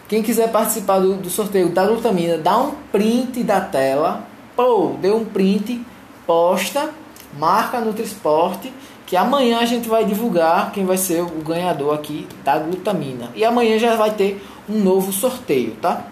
Quem 0.08 0.22
quiser 0.22 0.50
participar 0.50 1.00
do, 1.00 1.16
do 1.16 1.28
sorteio 1.28 1.68
da 1.68 1.86
glutamina, 1.86 2.38
dá 2.38 2.56
um 2.56 2.72
print 2.90 3.42
da 3.42 3.60
tela. 3.60 4.26
Pô, 4.56 4.94
deu 5.00 5.18
um 5.18 5.24
print, 5.26 5.84
posta, 6.26 6.90
marca 7.38 7.78
Nutrisport, 7.78 8.66
que 9.06 9.16
amanhã 9.16 9.58
a 9.58 9.66
gente 9.66 9.86
vai 9.86 10.06
divulgar 10.06 10.72
quem 10.72 10.86
vai 10.86 10.96
ser 10.96 11.20
o 11.22 11.42
ganhador 11.42 11.94
aqui 11.94 12.26
da 12.42 12.58
glutamina. 12.58 13.30
E 13.34 13.44
amanhã 13.44 13.78
já 13.78 13.96
vai 13.96 14.10
ter 14.12 14.42
um 14.68 14.78
novo 14.78 15.12
sorteio, 15.12 15.76
tá? 15.80 16.06